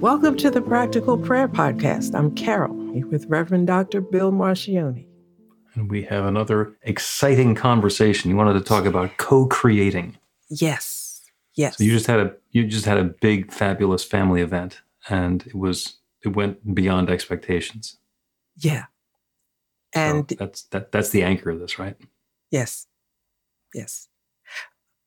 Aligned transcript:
Welcome 0.00 0.38
to 0.38 0.50
the 0.50 0.62
Practical 0.62 1.18
Prayer 1.18 1.46
Podcast. 1.46 2.14
I'm 2.14 2.34
Carol 2.34 2.74
with 3.10 3.26
Reverend 3.26 3.66
Dr. 3.66 4.00
Bill 4.00 4.32
Marcioni. 4.32 5.06
And 5.74 5.90
we 5.90 6.04
have 6.04 6.24
another 6.24 6.74
exciting 6.84 7.54
conversation. 7.54 8.30
You 8.30 8.36
wanted 8.38 8.54
to 8.54 8.62
talk 8.62 8.86
about 8.86 9.18
co-creating. 9.18 10.16
Yes. 10.48 11.20
Yes. 11.54 11.76
So 11.76 11.84
you 11.84 11.90
just 11.90 12.06
had 12.06 12.18
a 12.18 12.34
you 12.50 12.66
just 12.66 12.86
had 12.86 12.96
a 12.96 13.04
big 13.04 13.52
fabulous 13.52 14.02
family 14.02 14.40
event 14.40 14.80
and 15.10 15.46
it 15.46 15.54
was 15.54 15.98
it 16.24 16.34
went 16.34 16.74
beyond 16.74 17.10
expectations. 17.10 17.98
yeah. 18.56 18.86
And 19.92 20.30
so 20.30 20.36
that's 20.38 20.62
that 20.62 20.92
that's 20.92 21.10
the 21.10 21.22
anchor 21.22 21.50
of 21.50 21.60
this, 21.60 21.78
right? 21.78 21.96
yes. 22.50 22.86
Yes. 23.74 24.08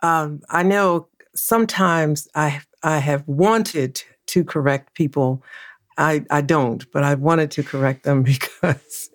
Um, 0.03 0.41
I 0.49 0.61
know 0.61 1.07
sometimes 1.33 2.27
I 2.35 2.61
I 2.83 2.99
have 2.99 3.27
wanted 3.27 4.03
to 4.33 4.43
correct 4.43 4.93
people. 4.95 5.43
I 5.97 6.25
I 6.29 6.41
don't, 6.41 6.89
but 6.91 7.03
I 7.03 7.15
wanted 7.15 7.51
to 7.51 7.63
correct 7.63 8.03
them 8.03 8.23
because 8.31 9.09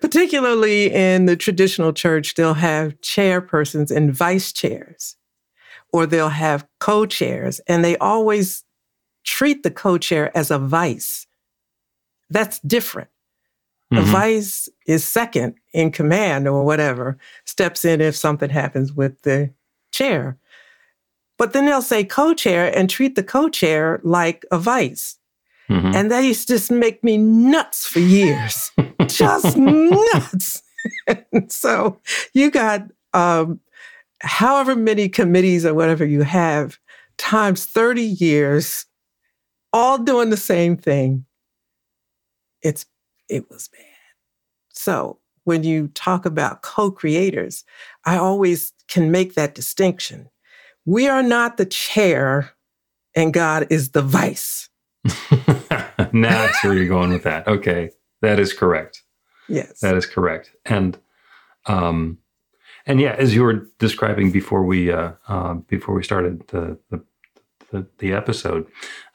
particularly 0.00 0.92
in 0.92 1.26
the 1.26 1.36
traditional 1.36 1.92
church, 1.92 2.34
they'll 2.34 2.54
have 2.54 3.00
chairpersons 3.00 3.90
and 3.94 4.12
vice 4.14 4.52
chairs, 4.52 5.16
or 5.92 6.06
they'll 6.06 6.28
have 6.28 6.66
co 6.80 7.06
chairs, 7.06 7.60
and 7.68 7.84
they 7.84 7.96
always 7.98 8.64
treat 9.24 9.62
the 9.62 9.70
co 9.70 9.98
chair 9.98 10.36
as 10.36 10.50
a 10.50 10.58
vice. 10.58 11.26
That's 12.30 12.58
different. 12.60 13.08
The 13.92 14.00
Mhm. 14.02 14.10
vice 14.10 14.68
is 14.86 15.04
second 15.04 15.54
in 15.72 15.92
command 15.92 16.48
or 16.48 16.64
whatever, 16.64 17.18
steps 17.44 17.84
in 17.84 18.00
if 18.00 18.16
something 18.16 18.50
happens 18.50 18.92
with 18.92 19.22
the 19.22 19.50
chair. 19.92 20.36
But 21.38 21.52
then 21.52 21.66
they'll 21.66 21.82
say 21.82 22.04
co 22.04 22.34
chair 22.34 22.76
and 22.76 22.88
treat 22.88 23.14
the 23.14 23.22
co 23.22 23.48
chair 23.48 24.00
like 24.02 24.44
a 24.50 24.58
vice. 24.58 25.18
Mhm. 25.68 25.94
And 25.94 26.10
that 26.10 26.20
used 26.20 26.46
to 26.48 26.54
just 26.54 26.70
make 26.70 27.02
me 27.02 27.18
nuts 27.18 27.86
for 27.86 28.00
years. 28.00 28.70
just 29.06 29.56
nuts. 29.56 30.62
So 31.48 32.00
you 32.32 32.48
got 32.50 32.82
um, 33.12 33.58
however 34.20 34.76
many 34.76 35.08
committees 35.08 35.66
or 35.66 35.74
whatever 35.74 36.04
you 36.04 36.22
have 36.22 36.78
times 37.18 37.66
30 37.66 38.02
years, 38.02 38.86
all 39.72 39.98
doing 39.98 40.30
the 40.30 40.36
same 40.36 40.76
thing. 40.76 41.24
It's 42.62 42.86
it 43.28 43.50
was 43.50 43.68
bad. 43.68 43.80
So 44.70 45.18
when 45.44 45.64
you 45.64 45.88
talk 45.88 46.24
about 46.24 46.62
co-creators, 46.62 47.64
I 48.04 48.16
always 48.16 48.72
can 48.88 49.10
make 49.10 49.34
that 49.34 49.54
distinction. 49.54 50.28
We 50.86 51.08
are 51.08 51.22
not 51.22 51.56
the 51.56 51.66
chair 51.66 52.52
and 53.14 53.32
God 53.34 53.66
is 53.70 53.90
the 53.90 54.02
vice. 54.02 54.68
now 56.12 56.42
I 56.44 56.50
see 56.60 56.68
where 56.68 56.76
you're 56.76 56.88
going 56.88 57.12
with 57.12 57.22
that. 57.24 57.46
Okay. 57.46 57.90
That 58.22 58.38
is 58.38 58.52
correct. 58.52 59.02
Yes. 59.48 59.80
That 59.80 59.96
is 59.96 60.06
correct. 60.06 60.52
And 60.64 60.98
um 61.66 62.18
and 62.86 63.00
yeah, 63.00 63.14
as 63.18 63.34
you 63.34 63.42
were 63.42 63.68
describing 63.78 64.30
before 64.30 64.64
we 64.64 64.92
uh, 64.92 65.12
uh 65.28 65.54
before 65.54 65.94
we 65.94 66.02
started 66.04 66.46
the 66.48 66.78
the 66.90 67.02
the, 67.72 67.84
the 67.98 68.12
episode, 68.12 68.64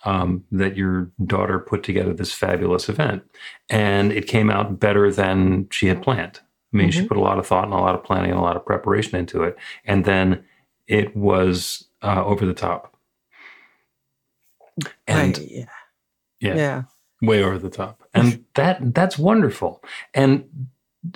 um, 0.04 0.44
that 0.52 0.76
your 0.76 1.10
daughter 1.26 1.58
put 1.58 1.84
together 1.84 2.14
this 2.14 2.34
fabulous 2.34 2.90
event, 2.90 3.24
and 3.70 4.12
it 4.12 4.28
came 4.28 4.50
out 4.50 4.78
better 4.78 5.10
than 5.10 5.70
she 5.72 5.88
had 5.88 6.02
planned. 6.04 6.42
I 6.74 6.78
mean, 6.78 6.92
she 6.92 7.00
Mhm. 7.04 7.08
put 7.08 7.16
a 7.16 7.22
lot 7.22 7.40
of 7.40 7.48
thought 7.48 7.64
and 7.64 7.74
a 7.74 7.78
lot 7.78 7.96
of 7.96 8.04
planning 8.04 8.32
and 8.32 8.38
a 8.40 8.44
lot 8.44 8.58
of 8.58 8.66
preparation 8.66 9.18
into 9.18 9.44
it, 9.44 9.56
and 9.86 10.04
then 10.04 10.44
it 10.92 11.16
was 11.16 11.86
uh, 12.04 12.24
over 12.26 12.46
the 12.46 12.54
top. 12.54 12.96
And 15.08 15.38
Right, 15.38 15.48
yeah. 15.52 15.66
yeah, 16.40 16.56
Yeah. 16.56 16.84
way 17.22 17.44
over 17.44 17.58
the 17.58 17.70
top 17.70 18.04
and 18.14 18.44
that 18.56 18.94
that's 18.96 19.18
wonderful 19.18 19.84
and 20.14 20.44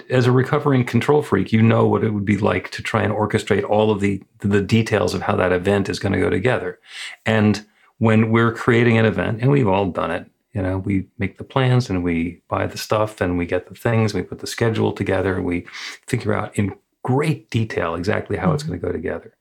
as 0.09 0.25
a 0.27 0.31
recovering 0.31 0.83
control 0.85 1.21
freak 1.21 1.51
you 1.51 1.61
know 1.61 1.87
what 1.87 2.03
it 2.03 2.11
would 2.11 2.25
be 2.25 2.37
like 2.37 2.69
to 2.71 2.81
try 2.83 3.01
and 3.03 3.13
orchestrate 3.13 3.67
all 3.69 3.89
of 3.91 3.99
the 4.01 4.21
the 4.39 4.61
details 4.61 5.13
of 5.15 5.21
how 5.23 5.35
that 5.35 5.51
event 5.51 5.89
is 5.89 5.99
going 5.99 6.13
to 6.13 6.19
go 6.19 6.29
together 6.29 6.79
and 7.25 7.65
when 7.99 8.29
we're 8.31 8.51
creating 8.51 8.97
an 8.97 9.05
event 9.05 9.41
and 9.41 9.49
we've 9.51 9.67
all 9.67 9.87
done 9.91 10.11
it 10.11 10.25
you 10.53 10.61
know 10.61 10.77
we 10.79 11.07
make 11.17 11.37
the 11.37 11.43
plans 11.43 11.89
and 11.89 12.03
we 12.03 12.41
buy 12.49 12.67
the 12.67 12.77
stuff 12.77 13.21
and 13.21 13.37
we 13.37 13.45
get 13.45 13.67
the 13.69 13.75
things 13.75 14.13
we 14.13 14.21
put 14.23 14.39
the 14.39 14.47
schedule 14.47 14.91
together 14.91 15.35
and 15.35 15.45
we 15.45 15.65
figure 16.07 16.33
out 16.33 16.55
in 16.57 16.75
great 17.03 17.49
detail 17.49 17.95
exactly 17.95 18.37
how 18.37 18.51
it's 18.53 18.63
Mhm. 18.63 18.67
going 18.67 18.79
to 18.79 18.85
go 18.87 18.91
together 18.91 19.33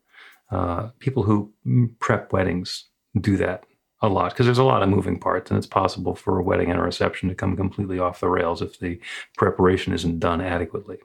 uh, 0.50 0.88
people 0.98 1.22
who 1.22 1.52
prep 1.98 2.32
weddings 2.32 2.84
do 3.20 3.36
that 3.36 3.64
a 4.02 4.08
lot 4.08 4.32
because 4.32 4.46
there's 4.46 4.58
a 4.58 4.64
lot 4.64 4.82
of 4.82 4.88
moving 4.88 5.18
parts 5.18 5.50
and 5.50 5.58
it's 5.58 5.66
possible 5.66 6.14
for 6.14 6.38
a 6.38 6.42
wedding 6.42 6.70
and 6.70 6.78
a 6.78 6.82
reception 6.82 7.28
to 7.28 7.34
come 7.34 7.56
completely 7.56 7.98
off 7.98 8.20
the 8.20 8.28
rails 8.28 8.60
if 8.60 8.78
the 8.78 9.00
preparation 9.36 9.92
isn't 9.92 10.18
done 10.18 10.40
adequately. 10.40 10.98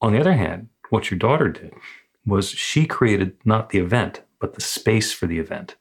On 0.00 0.12
the 0.12 0.20
other 0.20 0.34
hand, 0.34 0.68
what 0.90 1.10
your 1.10 1.18
daughter 1.18 1.48
did 1.48 1.72
was 2.26 2.50
she 2.50 2.86
created 2.86 3.36
not 3.44 3.70
the 3.70 3.78
event, 3.78 4.22
but 4.40 4.54
the 4.54 4.60
space 4.60 5.12
for 5.12 5.26
the 5.26 5.38
event, 5.38 5.76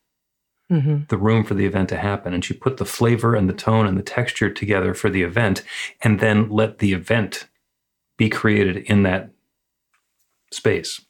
hmm 0.69 0.99
the 1.09 1.17
room 1.17 1.43
for 1.43 1.53
the 1.53 1.65
event 1.65 1.89
to 1.89 1.97
happen. 1.97 2.33
And 2.33 2.43
she 2.43 2.53
put 2.53 2.77
the 2.77 2.85
flavor 2.85 3.35
and 3.35 3.49
the 3.49 3.53
tone 3.53 3.87
and 3.87 3.97
the 3.97 4.03
texture 4.03 4.49
together 4.49 4.93
for 4.93 5.09
the 5.09 5.23
event 5.23 5.63
and 6.01 6.19
then 6.19 6.49
let 6.49 6.79
the 6.79 6.93
event 6.93 7.47
be 8.17 8.29
created 8.29 8.77
in 8.77 9.03
that 9.03 9.31
space. 10.51 11.01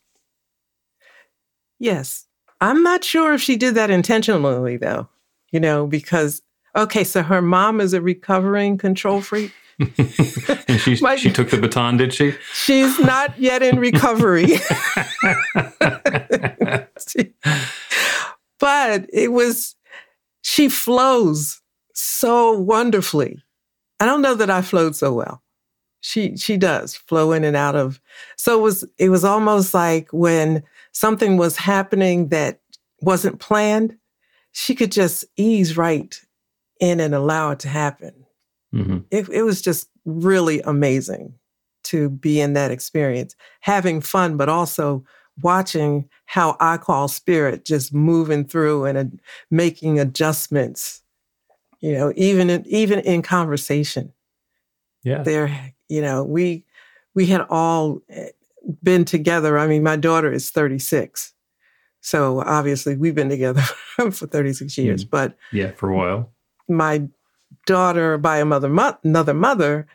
Yes. 1.79 2.25
I'm 2.61 2.81
not 2.83 3.03
sure 3.03 3.33
if 3.33 3.41
she 3.41 3.55
did 3.55 3.75
that 3.75 3.89
intentionally, 3.91 4.77
though, 4.77 5.07
you 5.51 5.59
know, 5.59 5.85
because, 5.85 6.41
okay, 6.75 7.03
so 7.03 7.21
her 7.21 7.41
mom 7.41 7.79
is 7.79 7.93
a 7.93 8.01
recovering 8.01 8.77
control 8.77 9.21
freak. 9.21 9.51
and 9.79 10.79
she, 10.79 10.97
My- 11.01 11.15
she 11.17 11.31
took 11.31 11.51
the 11.51 11.59
baton, 11.61 11.97
did 11.97 12.11
she? 12.13 12.33
She's 12.53 12.99
not 12.99 13.37
yet 13.39 13.61
in 13.61 13.79
recovery. 13.79 14.47
She- 17.07 17.33
but 18.59 19.05
it 19.13 19.31
was, 19.31 19.75
she 20.41 20.67
flows 20.69 21.61
so 21.93 22.57
wonderfully. 22.57 23.43
I 23.99 24.05
don't 24.05 24.21
know 24.21 24.35
that 24.35 24.49
I 24.49 24.61
flowed 24.61 24.95
so 24.95 25.13
well. 25.13 25.43
She 26.01 26.37
she 26.37 26.57
does 26.57 26.95
flow 26.95 27.31
in 27.31 27.43
and 27.43 27.55
out 27.57 27.75
of. 27.75 27.99
So 28.37 28.59
it 28.59 28.61
was 28.61 28.85
it 28.99 29.09
was 29.09 29.23
almost 29.25 29.73
like 29.73 30.07
when 30.11 30.63
something 30.97 31.37
was 31.37 31.57
happening 31.57 32.29
that 32.29 32.59
wasn't 33.01 33.39
planned, 33.39 33.95
she 34.51 34.73
could 34.73 34.91
just 34.91 35.25
ease 35.35 35.77
right 35.77 36.19
in 36.79 36.99
and 36.99 37.13
allow 37.13 37.51
it 37.51 37.59
to 37.59 37.67
happen. 37.67 38.13
hmm 38.71 38.99
It 39.11 39.29
it 39.29 39.43
was 39.43 39.61
just 39.61 39.89
really 40.05 40.61
amazing 40.61 41.33
to 41.83 42.09
be 42.09 42.41
in 42.41 42.53
that 42.53 42.71
experience, 42.71 43.35
having 43.61 44.01
fun, 44.01 44.37
but 44.37 44.49
also 44.49 45.03
watching 45.43 46.09
how 46.25 46.57
I 46.59 46.77
call 46.77 47.07
spirit 47.07 47.63
just 47.63 47.93
moving 47.93 48.43
through 48.45 48.85
and 48.85 48.97
uh, 48.97 49.05
making 49.51 49.99
adjustments. 49.99 51.03
You 51.79 51.93
know, 51.93 52.11
even 52.15 52.49
in, 52.49 52.65
even 52.65 52.99
in 53.01 53.21
conversation, 53.21 54.13
Yeah. 55.03 55.21
there. 55.23 55.73
You 55.89 56.01
know, 56.01 56.23
we 56.23 56.65
we 57.13 57.27
had 57.27 57.41
all 57.49 58.01
eh, 58.09 58.29
been 58.83 59.05
together. 59.05 59.57
I 59.57 59.67
mean, 59.67 59.83
my 59.83 59.95
daughter 59.95 60.31
is 60.31 60.49
thirty 60.49 60.79
six, 60.79 61.33
So 62.01 62.41
obviously 62.41 62.95
we've 62.95 63.15
been 63.15 63.29
together 63.29 63.61
for 64.11 64.27
36 64.27 64.77
years, 64.77 65.05
mm. 65.05 65.09
but 65.09 65.37
yeah, 65.51 65.71
for 65.71 65.89
a 65.89 65.95
while. 65.95 66.31
My 66.67 67.07
daughter 67.65 68.17
by 68.17 68.39
a 68.39 68.45
mother, 68.45 68.69
mo- 68.69 68.97
another 69.03 69.33
mother 69.33 69.87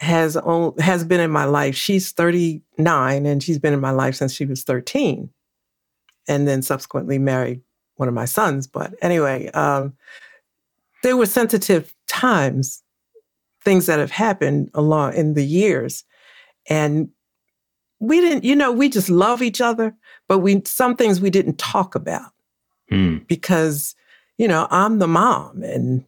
has 0.00 0.36
on, 0.36 0.76
has 0.78 1.04
been 1.04 1.20
in 1.20 1.30
my 1.30 1.44
life. 1.44 1.74
She's 1.74 2.12
39 2.12 3.26
and 3.26 3.42
she's 3.42 3.58
been 3.58 3.74
in 3.74 3.80
my 3.80 3.90
life 3.90 4.14
since 4.14 4.32
she 4.32 4.46
was 4.46 4.64
13 4.64 5.30
and 6.28 6.46
then 6.46 6.62
subsequently 6.62 7.18
married 7.18 7.60
one 7.96 8.08
of 8.08 8.14
my 8.14 8.24
sons. 8.24 8.66
But 8.66 8.94
anyway, 9.02 9.48
um, 9.48 9.94
there 11.02 11.16
were 11.16 11.26
sensitive 11.26 11.94
times, 12.06 12.82
things 13.64 13.86
that 13.86 13.98
have 13.98 14.10
happened 14.10 14.70
along 14.74 15.14
in 15.14 15.34
the 15.34 15.44
years. 15.44 16.04
And 16.68 17.10
we 18.00 18.20
didn't, 18.20 18.44
you 18.44 18.54
know, 18.54 18.72
we 18.72 18.88
just 18.88 19.08
love 19.08 19.42
each 19.42 19.60
other, 19.60 19.94
but 20.28 20.38
we 20.38 20.62
some 20.64 20.96
things 20.96 21.20
we 21.20 21.30
didn't 21.30 21.58
talk 21.58 21.94
about 21.94 22.32
mm. 22.90 23.26
because, 23.26 23.94
you 24.36 24.48
know, 24.48 24.68
I'm 24.70 24.98
the 24.98 25.08
mom 25.08 25.62
and 25.62 26.04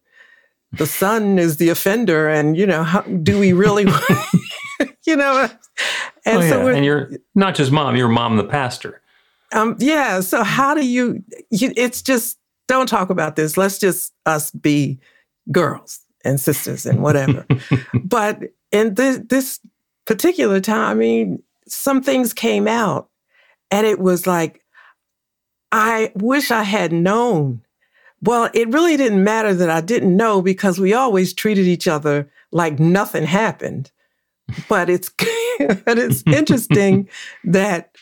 the 0.73 0.87
son 0.87 1.39
is 1.39 1.57
the 1.57 1.69
offender, 1.69 2.29
and 2.29 2.57
you 2.57 2.65
know, 2.65 2.85
how 2.85 3.01
do 3.01 3.39
we 3.41 3.53
really, 3.53 3.85
you 5.07 5.17
know? 5.17 5.49
And 6.25 6.39
oh, 6.39 6.41
yeah. 6.41 6.49
so, 6.49 6.67
and 6.69 6.85
you're 6.85 7.11
not 7.35 7.55
just 7.55 7.73
mom; 7.73 7.97
you're 7.97 8.09
mom, 8.09 8.37
the 8.37 8.45
pastor. 8.45 9.01
Um, 9.53 9.77
yeah. 9.79 10.21
So 10.21 10.45
how 10.45 10.75
do 10.75 10.87
you, 10.87 11.25
you? 11.51 11.73
It's 11.77 12.03
just 12.03 12.39
don't 12.69 12.89
talk 12.89 13.11
about 13.11 13.37
this. 13.37 13.57
Let's 13.57 13.79
just 13.79 14.13
us 14.27 14.53
be 14.53 15.01
girls 15.51 16.01
and 16.25 16.39
sisters 16.39 16.87
and 16.87 17.03
whatever. 17.03 17.47
but 18.05 18.43
in 18.71 18.95
this, 18.95 19.21
this 19.29 19.61
particular 20.05 20.61
time, 20.61 20.91
I 20.91 20.95
mean, 20.95 21.43
some 21.71 22.03
things 22.03 22.33
came 22.33 22.67
out 22.69 23.09
and 23.71 23.87
it 23.87 23.99
was 23.99 24.27
like, 24.27 24.63
I 25.73 26.13
wish 26.15 26.51
I 26.51 26.65
had 26.65 26.93
known. 26.93 27.63
Well, 28.23 28.51
it 28.53 28.69
really 28.69 28.97
didn't 28.97 29.25
matter 29.25 29.55
that 29.55 29.71
I 29.71 29.81
didn't 29.81 30.17
know 30.17 30.43
because 30.43 30.79
we 30.79 30.93
always 30.93 31.33
treated 31.33 31.67
each 31.67 31.89
other 31.89 32.31
like 32.53 32.79
nothing 32.79 33.25
happened. 33.25 33.91
But 34.69 34.91
it's 34.91 35.09
but 35.85 35.99
it's 35.99 36.23
interesting 36.27 37.09
that 37.45 37.97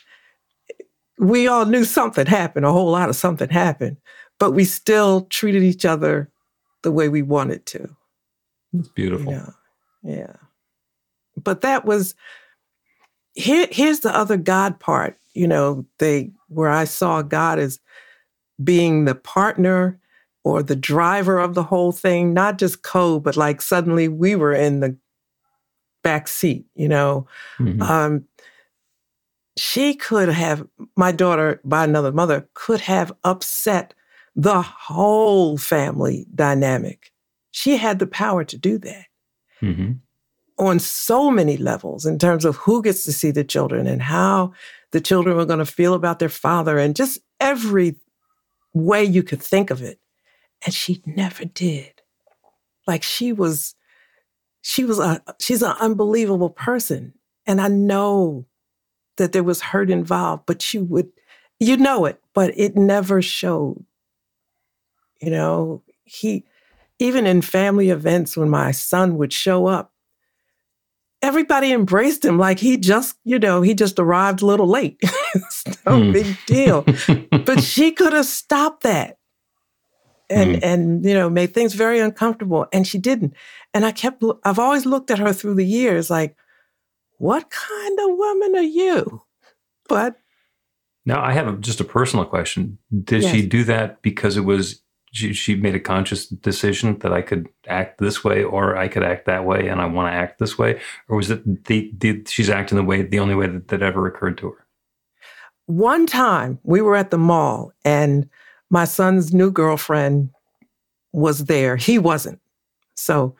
we 1.19 1.47
all 1.47 1.65
knew 1.65 1.83
something 1.83 2.25
happened, 2.25 2.65
a 2.65 2.71
whole 2.71 2.91
lot 2.91 3.09
of 3.09 3.15
something 3.15 3.49
happened, 3.49 3.97
but 4.39 4.51
we 4.51 4.65
still 4.65 5.25
treated 5.25 5.63
each 5.63 5.85
other 5.85 6.31
the 6.81 6.91
way 6.91 7.09
we 7.09 7.21
wanted 7.21 7.65
to. 7.67 7.89
It's 8.73 8.87
beautiful. 8.89 9.31
You 9.31 9.37
know? 9.39 9.53
Yeah. 10.03 10.35
But 11.37 11.61
that 11.61 11.85
was 11.85 12.15
here, 13.39 13.67
here's 13.71 14.01
the 14.01 14.15
other 14.15 14.37
God 14.37 14.79
part, 14.79 15.17
you 15.33 15.47
know, 15.47 15.85
they 15.99 16.31
where 16.47 16.69
I 16.69 16.83
saw 16.83 17.21
God 17.21 17.59
as 17.59 17.79
being 18.61 19.05
the 19.05 19.15
partner 19.15 19.99
or 20.43 20.61
the 20.61 20.75
driver 20.75 21.39
of 21.39 21.53
the 21.53 21.63
whole 21.63 21.91
thing, 21.91 22.33
not 22.33 22.57
just 22.57 22.83
co, 22.83 23.19
but 23.19 23.37
like 23.37 23.61
suddenly 23.61 24.07
we 24.07 24.35
were 24.35 24.53
in 24.53 24.81
the 24.81 24.97
back 26.03 26.27
seat, 26.27 26.65
you 26.75 26.89
know. 26.89 27.27
Mm-hmm. 27.59 27.81
Um, 27.81 28.25
she 29.57 29.93
could 29.93 30.29
have, 30.29 30.67
my 30.95 31.11
daughter 31.11 31.61
by 31.63 31.83
another 31.83 32.11
mother, 32.11 32.47
could 32.53 32.81
have 32.81 33.11
upset 33.23 33.93
the 34.35 34.61
whole 34.61 35.57
family 35.57 36.25
dynamic. 36.35 37.11
She 37.51 37.77
had 37.77 37.99
the 37.99 38.07
power 38.07 38.43
to 38.43 38.57
do 38.57 38.77
that 38.79 39.05
mm-hmm. 39.61 39.93
On 40.59 40.77
so 40.77 41.31
many 41.31 41.55
levels 41.57 42.05
in 42.05 42.19
terms 42.19 42.43
of 42.43 42.57
who 42.57 42.81
gets 42.81 43.03
to 43.05 43.13
see 43.13 43.31
the 43.31 43.43
children 43.43 43.87
and 43.87 44.01
how 44.01 44.53
the 44.91 44.99
children 44.99 45.37
were 45.37 45.45
going 45.45 45.59
to 45.59 45.65
feel 45.65 45.93
about 45.93 46.19
their 46.19 46.29
father 46.29 46.77
and 46.77 46.95
just 46.95 47.19
every 47.39 47.95
way 48.73 49.03
you 49.03 49.23
could 49.23 49.41
think 49.41 49.71
of 49.71 49.81
it. 49.81 49.99
And 50.65 50.73
she 50.73 51.01
never 51.05 51.45
did. 51.45 52.01
Like 52.85 53.03
she 53.03 53.31
was, 53.31 53.75
she 54.61 54.83
was 54.83 54.99
a, 54.99 55.23
she's 55.39 55.61
an 55.61 55.75
unbelievable 55.79 56.49
person. 56.49 57.13
And 57.47 57.61
I 57.61 57.69
know 57.69 58.45
that 59.17 59.31
there 59.31 59.43
was 59.43 59.61
hurt 59.61 59.89
involved, 59.89 60.43
but 60.45 60.73
you 60.73 60.83
would, 60.83 61.09
you 61.59 61.77
know 61.77 62.05
it, 62.05 62.21
but 62.33 62.53
it 62.57 62.75
never 62.75 63.21
showed. 63.21 63.85
You 65.21 65.31
know, 65.31 65.83
he, 66.03 66.45
even 66.99 67.25
in 67.25 67.41
family 67.41 67.89
events 67.89 68.35
when 68.35 68.49
my 68.49 68.71
son 68.71 69.17
would 69.17 69.31
show 69.31 69.65
up, 69.67 69.93
everybody 71.21 71.71
embraced 71.71 72.23
him 72.23 72.37
like 72.37 72.59
he 72.59 72.77
just, 72.77 73.17
you 73.23 73.39
know, 73.39 73.61
he 73.61 73.73
just 73.73 73.99
arrived 73.99 74.41
a 74.41 74.45
little 74.45 74.67
late. 74.67 74.97
it's 75.35 75.65
no 75.85 75.99
mm. 75.99 76.13
big 76.13 76.37
deal. 76.45 76.85
but 77.45 77.61
she 77.61 77.91
could 77.91 78.13
have 78.13 78.25
stopped 78.25 78.83
that 78.83 79.17
and 80.29 80.57
mm. 80.57 80.59
and 80.61 81.03
you 81.03 81.13
know 81.13 81.29
made 81.29 81.55
things 81.55 81.73
very 81.73 81.99
uncomfortable 81.99 82.67
and 82.71 82.85
she 82.85 82.99
didn't 82.99 83.33
and 83.73 83.83
i 83.83 83.91
kept 83.91 84.23
i've 84.43 84.59
always 84.59 84.85
looked 84.85 85.09
at 85.09 85.17
her 85.17 85.33
through 85.33 85.55
the 85.55 85.65
years 85.65 86.07
like 86.07 86.35
what 87.19 87.49
kind 87.49 87.99
of 87.99 88.17
woman 88.17 88.55
are 88.55 88.61
you? 88.61 89.21
But 89.87 90.15
now 91.05 91.21
I 91.21 91.33
have 91.33 91.47
a, 91.47 91.57
just 91.57 91.79
a 91.79 91.83
personal 91.83 92.25
question. 92.25 92.79
Did 93.03 93.23
yes. 93.23 93.31
she 93.31 93.45
do 93.45 93.63
that 93.65 94.01
because 94.01 94.37
it 94.37 94.45
was 94.45 94.81
she, 95.11 95.33
she, 95.33 95.55
made 95.55 95.75
a 95.75 95.79
conscious 95.79 96.27
decision 96.27 96.97
that 96.99 97.13
I 97.13 97.21
could 97.21 97.47
act 97.67 97.99
this 97.99 98.23
way 98.23 98.43
or 98.43 98.77
I 98.77 98.87
could 98.87 99.03
act 99.03 99.25
that 99.25 99.45
way 99.45 99.67
and 99.67 99.81
I 99.81 99.85
want 99.85 100.11
to 100.11 100.15
act 100.15 100.39
this 100.39 100.57
way? 100.57 100.79
Or 101.07 101.17
was 101.17 101.29
it 101.31 101.65
the, 101.65 101.91
the 101.97 102.23
she's 102.27 102.49
acting 102.49 102.77
the 102.77 102.83
way, 102.83 103.01
the 103.01 103.19
only 103.19 103.35
way 103.35 103.47
that, 103.47 103.67
that 103.69 103.81
ever 103.81 104.07
occurred 104.07 104.37
to 104.39 104.51
her? 104.51 104.65
One 105.65 106.05
time 106.05 106.59
we 106.63 106.81
were 106.81 106.95
at 106.95 107.11
the 107.11 107.17
mall 107.17 107.71
and 107.83 108.29
my 108.69 108.85
son's 108.85 109.33
new 109.33 109.51
girlfriend 109.51 110.29
was 111.11 111.45
there. 111.45 111.75
He 111.75 111.97
wasn't. 111.97 112.39
So 112.95 113.35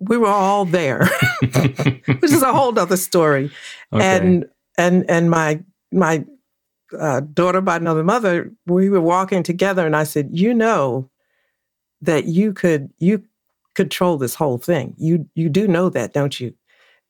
we 0.00 0.16
were 0.16 0.28
all 0.28 0.64
there, 0.64 1.08
which 1.40 2.32
is 2.32 2.42
a 2.42 2.52
whole 2.52 2.76
other 2.78 2.96
story. 2.96 3.50
Okay. 3.90 4.04
And 4.04 4.44
and 4.76 5.08
and 5.08 5.30
my 5.30 5.64
my 5.92 6.22
uh, 6.98 7.20
daughter 7.20 7.60
by 7.60 7.76
another 7.76 8.04
mother, 8.04 8.52
we 8.66 8.90
were 8.90 9.00
walking 9.00 9.42
together, 9.42 9.84
and 9.86 9.96
I 9.96 10.04
said, 10.04 10.30
"You 10.32 10.54
know 10.54 11.10
that 12.02 12.26
you 12.26 12.52
could 12.52 12.90
you 12.98 13.24
control 13.74 14.18
this 14.18 14.34
whole 14.34 14.58
thing. 14.58 14.94
You 14.98 15.28
you 15.34 15.48
do 15.48 15.66
know 15.66 15.88
that, 15.90 16.12
don't 16.12 16.38
you?" 16.38 16.54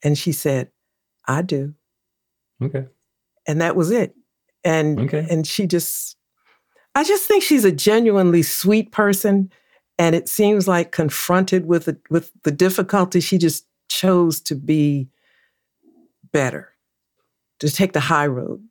And 0.02 0.16
she 0.16 0.32
said, 0.32 0.70
"I 1.26 1.42
do." 1.42 1.75
Okay. 2.62 2.86
And 3.46 3.60
that 3.60 3.76
was 3.76 3.90
it. 3.90 4.14
And 4.64 5.00
okay. 5.00 5.26
and 5.30 5.46
she 5.46 5.66
just, 5.66 6.16
I 6.94 7.04
just 7.04 7.26
think 7.26 7.42
she's 7.42 7.64
a 7.64 7.72
genuinely 7.72 8.42
sweet 8.42 8.92
person 8.92 9.50
and 9.99 10.14
it 10.14 10.28
seems 10.28 10.68
like 10.68 10.92
confronted 10.92 11.66
with 11.66 11.87
the, 11.87 11.99
with 12.08 12.30
the 12.44 12.52
difficulty, 12.52 13.20
she 13.20 13.37
just 13.37 13.66
chose 13.88 14.40
to 14.42 14.54
be 14.54 15.08
better, 16.32 16.73
to 17.58 17.68
take 17.68 17.92
the 17.92 18.00
high 18.00 18.26
road. 18.26 18.62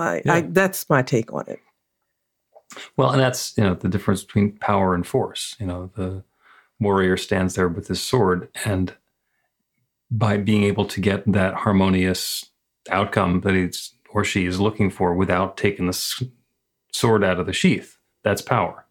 I, 0.00 0.22
yeah. 0.24 0.34
I, 0.34 0.40
that's 0.42 0.88
my 0.88 1.02
take 1.02 1.32
on 1.32 1.44
it. 1.48 1.60
Well, 2.96 3.10
and 3.10 3.20
that's 3.20 3.56
you 3.56 3.64
know 3.64 3.74
the 3.74 3.88
difference 3.88 4.22
between 4.22 4.52
power 4.58 4.94
and 4.94 5.06
force. 5.06 5.56
You 5.58 5.66
know, 5.66 5.90
the 5.96 6.22
warrior 6.78 7.16
stands 7.16 7.54
there 7.54 7.68
with 7.68 7.88
his 7.88 8.00
sword, 8.00 8.48
and 8.64 8.94
by 10.10 10.36
being 10.36 10.64
able 10.64 10.86
to 10.86 11.00
get 11.00 11.30
that 11.30 11.54
harmonious 11.54 12.46
outcome 12.90 13.40
that 13.42 13.54
he's 13.54 13.94
or 14.12 14.24
she 14.24 14.46
is 14.46 14.60
looking 14.60 14.90
for 14.90 15.14
without 15.14 15.56
taking 15.56 15.86
the 15.86 16.24
sword 16.92 17.22
out 17.22 17.38
of 17.38 17.46
the 17.46 17.52
sheath, 17.52 17.98
that's 18.22 18.42
power. 18.42 18.86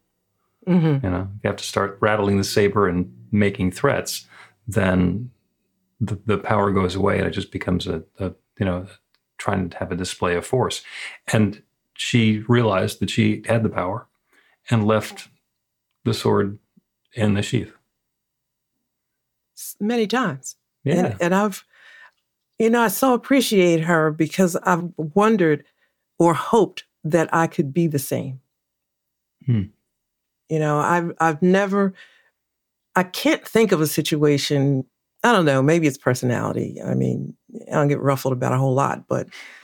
Mm-hmm. 0.68 1.06
You 1.06 1.12
know, 1.12 1.28
you 1.44 1.48
have 1.48 1.58
to 1.58 1.64
start 1.64 1.98
rattling 2.00 2.38
the 2.38 2.44
saber 2.44 2.88
and 2.88 3.14
making 3.32 3.72
threats, 3.72 4.28
then 4.68 5.32
the, 6.00 6.20
the 6.26 6.38
power 6.38 6.72
goes 6.72 6.96
away 6.96 7.18
and 7.18 7.28
it 7.28 7.32
just 7.32 7.52
becomes 7.52 7.88
a, 7.88 8.04
a 8.20 8.34
you 8.60 8.66
know 8.66 8.88
trying 9.40 9.70
to 9.70 9.78
have 9.78 9.92
a 9.92 9.96
display 9.96 10.36
of 10.36 10.46
force. 10.46 10.84
And 11.34 11.64
she 11.96 12.44
realized 12.48 13.00
that 13.00 13.10
she 13.10 13.42
had 13.48 13.64
the 13.64 13.70
power 13.70 14.08
and 14.70 14.86
left 14.86 15.30
the 16.06 16.14
sword 16.14 16.60
in 17.14 17.34
the 17.34 17.42
sheath 17.42 17.74
many 19.80 20.08
times. 20.08 20.56
Yeah, 20.84 21.06
and, 21.06 21.16
and 21.22 21.36
I've 21.36 21.66
you 22.58 22.70
know 22.70 22.82
I 22.82 22.88
so 22.88 23.14
appreciate 23.14 23.82
her 23.82 24.12
because 24.12 24.56
I've 24.58 24.90
wondered 24.98 25.66
or 26.18 26.34
hoped 26.34 26.86
that 27.04 27.34
I 27.34 27.48
could 27.48 27.74
be 27.74 27.88
the 27.88 28.00
same. 28.00 28.42
Hmm. 29.46 29.64
You 30.50 30.60
know, 30.60 30.80
I've 30.80 31.14
I've 31.20 31.42
never 31.42 31.94
I 32.96 33.04
can't 33.04 33.46
think 33.48 33.72
of 33.72 33.82
a 33.82 33.88
situation, 33.88 34.86
I 35.24 35.32
don't 35.32 35.46
know, 35.46 35.62
maybe 35.62 35.88
it's 35.88 35.98
personality. 35.98 36.82
I 36.84 36.96
mean, 36.96 37.36
I 37.68 37.76
don't 37.76 37.88
get 37.88 38.02
ruffled 38.02 38.34
about 38.34 38.54
a 38.54 38.58
whole 38.58 38.74
lot, 38.74 39.08
but 39.08 39.28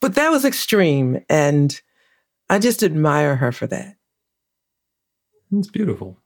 but 0.00 0.14
that 0.14 0.30
was 0.30 0.44
extreme 0.44 1.20
and 1.28 1.80
I 2.48 2.58
just 2.58 2.82
admire 2.82 3.36
her 3.36 3.50
for 3.50 3.66
that. 3.68 3.96
It's 5.52 5.68
beautiful. 5.68 6.18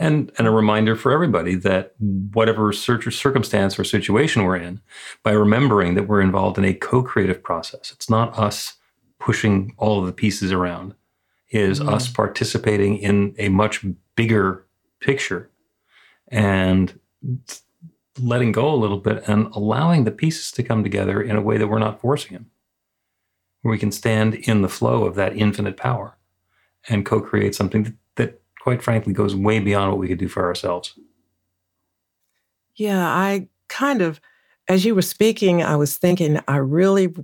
And, 0.00 0.32
and 0.36 0.48
a 0.48 0.50
reminder 0.50 0.96
for 0.96 1.12
everybody 1.12 1.54
that 1.54 1.94
whatever 1.98 2.72
circumstance 2.72 3.78
or 3.78 3.84
situation 3.84 4.42
we're 4.42 4.56
in, 4.56 4.80
by 5.22 5.30
remembering 5.30 5.94
that 5.94 6.08
we're 6.08 6.22
involved 6.22 6.58
in 6.58 6.64
a 6.64 6.74
co 6.74 7.02
creative 7.02 7.40
process, 7.42 7.92
it's 7.92 8.10
not 8.10 8.36
us 8.36 8.74
pushing 9.20 9.74
all 9.78 10.00
of 10.00 10.06
the 10.06 10.12
pieces 10.12 10.50
around, 10.50 10.94
is 11.50 11.78
mm-hmm. 11.78 11.88
us 11.88 12.08
participating 12.08 12.96
in 12.96 13.34
a 13.38 13.48
much 13.48 13.84
bigger 14.16 14.66
picture 14.98 15.50
and 16.28 16.98
letting 18.22 18.52
go 18.52 18.72
a 18.72 18.76
little 18.76 18.98
bit 18.98 19.22
and 19.26 19.46
allowing 19.54 20.04
the 20.04 20.10
pieces 20.10 20.52
to 20.52 20.62
come 20.62 20.82
together 20.82 21.20
in 21.20 21.36
a 21.36 21.40
way 21.40 21.56
that 21.56 21.68
we're 21.68 21.78
not 21.78 22.00
forcing 22.00 22.34
them. 22.34 22.50
Where 23.62 23.72
we 23.72 23.78
can 23.78 23.92
stand 23.92 24.34
in 24.34 24.62
the 24.62 24.68
flow 24.68 25.04
of 25.04 25.14
that 25.16 25.36
infinite 25.36 25.76
power 25.76 26.16
and 26.88 27.04
co 27.04 27.20
create 27.20 27.54
something 27.54 27.82
that, 27.84 27.94
that, 28.16 28.42
quite 28.60 28.82
frankly, 28.82 29.12
goes 29.12 29.36
way 29.36 29.58
beyond 29.58 29.90
what 29.90 29.98
we 29.98 30.08
could 30.08 30.18
do 30.18 30.28
for 30.28 30.44
ourselves. 30.44 30.98
Yeah, 32.74 33.06
I 33.06 33.48
kind 33.68 34.00
of, 34.00 34.20
as 34.68 34.84
you 34.84 34.94
were 34.94 35.02
speaking, 35.02 35.62
I 35.62 35.76
was 35.76 35.96
thinking, 35.96 36.40
I 36.48 36.56
really 36.56 37.14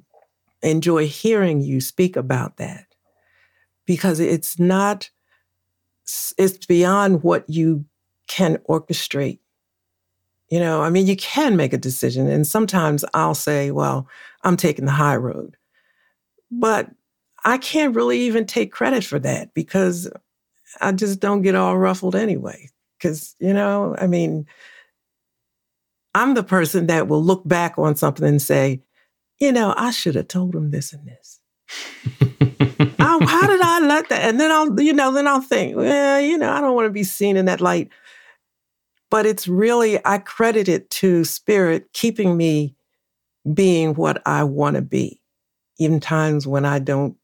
enjoy 0.62 1.06
hearing 1.06 1.62
you 1.62 1.80
speak 1.80 2.16
about 2.16 2.58
that 2.58 2.86
because 3.86 4.20
it's 4.20 4.58
not, 4.58 5.08
it's 6.36 6.66
beyond 6.66 7.22
what 7.22 7.48
you 7.48 7.86
can 8.26 8.58
orchestrate. 8.68 9.38
You 10.48 10.60
know, 10.60 10.82
I 10.82 10.90
mean, 10.90 11.06
you 11.06 11.16
can 11.16 11.56
make 11.56 11.72
a 11.72 11.78
decision. 11.78 12.28
And 12.28 12.46
sometimes 12.46 13.04
I'll 13.14 13.34
say, 13.34 13.70
well, 13.70 14.08
I'm 14.42 14.56
taking 14.56 14.84
the 14.84 14.92
high 14.92 15.16
road. 15.16 15.56
Mm. 16.52 16.60
But 16.60 16.90
I 17.44 17.58
can't 17.58 17.94
really 17.94 18.20
even 18.20 18.46
take 18.46 18.72
credit 18.72 19.04
for 19.04 19.18
that 19.20 19.54
because 19.54 20.10
I 20.80 20.92
just 20.92 21.20
don't 21.20 21.42
get 21.42 21.54
all 21.54 21.78
ruffled 21.78 22.14
anyway. 22.14 22.70
Because, 22.98 23.34
you 23.38 23.52
know, 23.52 23.94
I 23.98 24.06
mean, 24.06 24.46
I'm 26.14 26.34
the 26.34 26.42
person 26.42 26.86
that 26.86 27.08
will 27.08 27.22
look 27.22 27.46
back 27.46 27.78
on 27.78 27.94
something 27.94 28.26
and 28.26 28.40
say, 28.40 28.80
you 29.38 29.52
know, 29.52 29.74
I 29.76 29.90
should 29.90 30.14
have 30.14 30.28
told 30.28 30.54
him 30.54 30.70
this 30.70 30.92
and 30.92 31.06
this. 31.06 31.40
oh, 33.00 33.26
how 33.26 33.46
did 33.46 33.60
I 33.60 33.80
let 33.80 34.08
that? 34.08 34.22
And 34.22 34.40
then 34.40 34.50
I'll, 34.50 34.80
you 34.80 34.94
know, 34.94 35.12
then 35.12 35.26
I'll 35.26 35.42
think, 35.42 35.76
well, 35.76 36.20
you 36.20 36.38
know, 36.38 36.50
I 36.50 36.60
don't 36.60 36.74
want 36.74 36.86
to 36.86 36.90
be 36.90 37.04
seen 37.04 37.36
in 37.36 37.44
that 37.46 37.60
light. 37.60 37.90
But 39.10 39.26
it's 39.26 39.46
really, 39.46 39.98
I 40.04 40.18
credit 40.18 40.68
it 40.68 40.90
to 40.90 41.24
spirit 41.24 41.92
keeping 41.92 42.36
me 42.36 42.74
being 43.54 43.94
what 43.94 44.20
I 44.26 44.42
want 44.44 44.76
to 44.76 44.82
be. 44.82 45.20
Even 45.78 46.00
times 46.00 46.46
when 46.46 46.64
I 46.64 46.78
don't, 46.78 47.16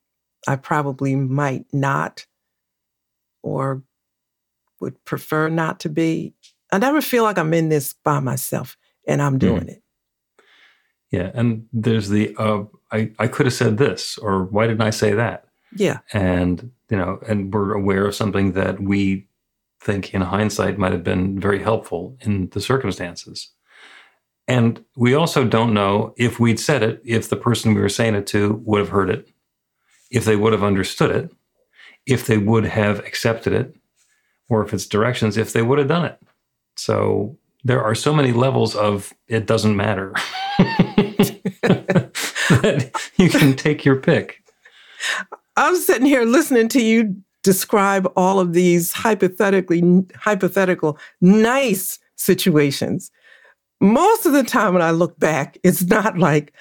I 0.47 0.57
probably 0.57 1.17
might 1.17 1.67
not 1.73 2.27
or 3.43 3.83
would 4.81 5.05
prefer 5.05 5.49
not 5.49 5.81
to 5.81 5.89
be. 5.89 6.35
I 6.71 6.79
never 6.79 7.01
feel 7.01 7.25
like 7.25 7.39
I'm 7.39 7.55
in 7.55 7.69
this 7.69 7.95
by 8.05 8.21
myself 8.21 8.77
and 9.07 9.21
I'm 9.21 9.39
doing 9.39 9.65
mm. 9.65 9.69
it. 9.71 9.83
Yeah. 11.11 11.31
And 11.35 11.67
there's 11.73 12.09
the, 12.09 12.35
uh, 12.39 12.65
I, 12.91 13.11
I 13.19 13.27
could 13.27 13.47
have 13.47 13.55
said 13.55 13.77
this, 13.77 14.19
or 14.19 14.45
why 14.45 14.67
didn't 14.67 14.83
I 14.83 14.91
say 14.91 15.13
that? 15.15 15.47
Yeah. 15.77 15.99
And, 16.13 16.71
you 16.89 16.97
know, 16.97 17.19
and 17.27 17.53
we're 17.53 17.75
aware 17.75 18.07
of 18.07 18.15
something 18.15 18.53
that 18.53 18.81
we 18.81 19.27
think 19.83 20.15
in 20.15 20.23
hindsight 20.23 20.79
might 20.79 20.93
have 20.93 21.05
been 21.05 21.39
very 21.39 21.63
helpful 21.63 22.17
in 22.21 22.49
the 22.51 22.61
circumstances. 22.61 23.51
And 24.49 24.85
we 24.97 25.15
also 25.15 25.45
don't 25.45 25.75
know 25.75 26.15
if 26.17 26.39
we'd 26.39 26.61
said 26.61 26.83
it, 26.83 27.01
if 27.05 27.29
the 27.29 27.37
person 27.37 27.75
we 27.75 27.81
were 27.81 27.89
saying 27.89 28.15
it 28.15 28.27
to 28.29 28.61
would 28.65 28.81
have 28.81 28.91
heard 28.91 29.11
it, 29.11 29.29
if 30.11 30.25
they 30.25 30.37
would 30.37 30.53
have 30.53 30.63
understood 30.65 31.11
it, 31.11 31.33
if 32.07 32.27
they 32.27 32.39
would 32.39 32.65
have 32.65 32.99
accepted 33.01 33.53
it, 33.53 33.75
or 34.49 34.65
if 34.65 34.75
it's 34.75 34.87
directions, 34.87 35.37
if 35.37 35.53
they 35.53 35.63
would 35.63 35.79
have 35.79 35.89
done 35.89 36.05
it. 36.05 36.21
So 36.77 37.37
there 37.65 37.83
are 37.83 37.95
so 37.95 38.13
many 38.13 38.33
levels 38.33 38.75
of 38.75 39.13
it 39.29 39.47
doesn't 39.47 39.77
matter 39.77 40.13
that 41.63 42.93
you 43.17 43.29
can 43.29 43.55
take 43.55 43.85
your 43.85 43.97
pick. 43.97 44.43
I'm 45.57 45.77
sitting 45.77 46.07
here 46.07 46.25
listening 46.25 46.69
to 46.71 46.83
you 46.83 47.23
describe 47.43 48.11
all 48.17 48.41
of 48.41 48.53
these 48.53 48.93
hypothetically 48.93 49.83
hypothetical 50.15 50.99
nice 51.21 51.99
situations. 52.17 53.11
Most 53.81 54.27
of 54.27 54.33
the 54.33 54.45
time 54.45 54.75
when 54.75 54.83
I 54.83 54.93
look 54.93 55.19
back, 55.19 55.59
it's 55.65 55.83
not 55.83 56.19
like 56.19 56.53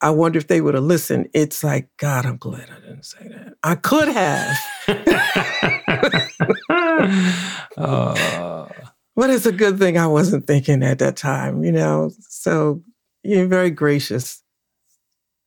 I 0.00 0.10
wonder 0.10 0.38
if 0.38 0.48
they 0.48 0.60
would 0.60 0.74
have 0.74 0.82
listened. 0.82 1.28
It's 1.32 1.62
like, 1.62 1.88
God, 1.96 2.26
I'm 2.26 2.36
glad 2.36 2.68
I 2.70 2.80
didn't 2.80 3.04
say 3.04 3.28
that. 3.28 3.54
I 3.62 3.76
could 3.76 4.08
have. 4.08 4.58
uh, 7.76 8.68
but 9.14 9.30
it's 9.30 9.46
a 9.46 9.52
good 9.52 9.78
thing 9.78 9.96
I 9.96 10.08
wasn't 10.08 10.48
thinking 10.48 10.82
at 10.82 10.98
that 10.98 11.16
time, 11.16 11.62
you 11.62 11.70
know. 11.70 12.10
So 12.28 12.82
you're 13.22 13.46
very 13.46 13.70
gracious. 13.70 14.42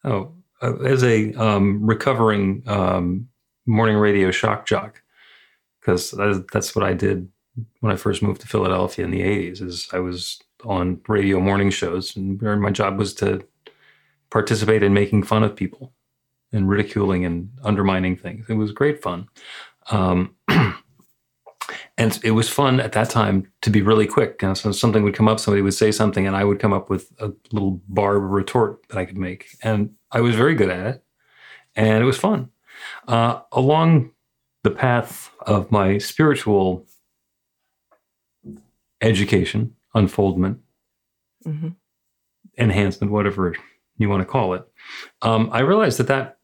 Oh, 0.05 0.31
uh, 0.61 0.77
as 0.77 1.03
a 1.03 1.33
um, 1.33 1.85
recovering 1.85 2.63
um, 2.65 3.27
morning 3.65 3.97
radio 3.97 4.31
shock 4.31 4.65
jock 4.65 5.01
because 5.79 6.11
that's 6.51 6.75
what 6.75 6.85
I 6.85 6.93
did 6.93 7.29
when 7.79 7.91
I 7.91 7.95
first 7.95 8.21
moved 8.21 8.41
to 8.41 8.47
Philadelphia 8.47 9.05
in 9.05 9.11
the 9.11 9.21
80s 9.21 9.61
is 9.61 9.87
I 9.93 9.99
was 9.99 10.41
on 10.63 11.01
radio 11.07 11.39
morning 11.39 11.69
shows 11.69 12.15
and 12.15 12.41
my 12.41 12.71
job 12.71 12.97
was 12.97 13.13
to 13.15 13.45
participate 14.29 14.83
in 14.83 14.93
making 14.93 15.23
fun 15.23 15.43
of 15.43 15.55
people 15.55 15.93
and 16.51 16.67
ridiculing 16.67 17.25
and 17.25 17.49
undermining 17.63 18.15
things. 18.17 18.45
It 18.49 18.55
was 18.55 18.71
great 18.71 19.01
fun. 19.01 19.27
Um, 19.91 20.35
and 21.97 22.19
it 22.23 22.31
was 22.31 22.49
fun 22.49 22.79
at 22.79 22.93
that 22.93 23.09
time 23.09 23.51
to 23.61 23.69
be 23.69 23.81
really 23.81 24.07
quick. 24.07 24.41
You 24.41 24.49
know, 24.49 24.53
so 24.53 24.71
something 24.71 25.03
would 25.03 25.15
come 25.15 25.27
up, 25.27 25.39
somebody 25.39 25.61
would 25.61 25.73
say 25.73 25.91
something, 25.91 26.25
and 26.25 26.35
I 26.35 26.43
would 26.43 26.59
come 26.59 26.73
up 26.73 26.89
with 26.89 27.11
a 27.19 27.31
little 27.51 27.81
barb 27.87 28.23
retort 28.23 28.87
that 28.89 28.97
I 28.97 29.05
could 29.05 29.17
make. 29.17 29.47
And 29.61 29.95
I 30.11 30.21
was 30.21 30.35
very 30.35 30.55
good 30.55 30.69
at 30.69 30.85
it. 30.87 31.03
And 31.75 32.01
it 32.01 32.05
was 32.05 32.17
fun. 32.17 32.49
Uh, 33.07 33.41
along 33.51 34.11
the 34.63 34.71
path 34.71 35.31
of 35.41 35.71
my 35.71 35.97
spiritual 35.97 36.85
education, 39.01 39.75
unfoldment, 39.93 40.59
mm-hmm. 41.45 41.69
enhancement, 42.57 43.11
whatever 43.11 43.55
you 43.97 44.09
want 44.09 44.21
to 44.21 44.25
call 44.25 44.53
it, 44.53 44.67
um, 45.21 45.49
I 45.51 45.59
realized 45.59 45.99
that 45.99 46.07
that 46.07 46.37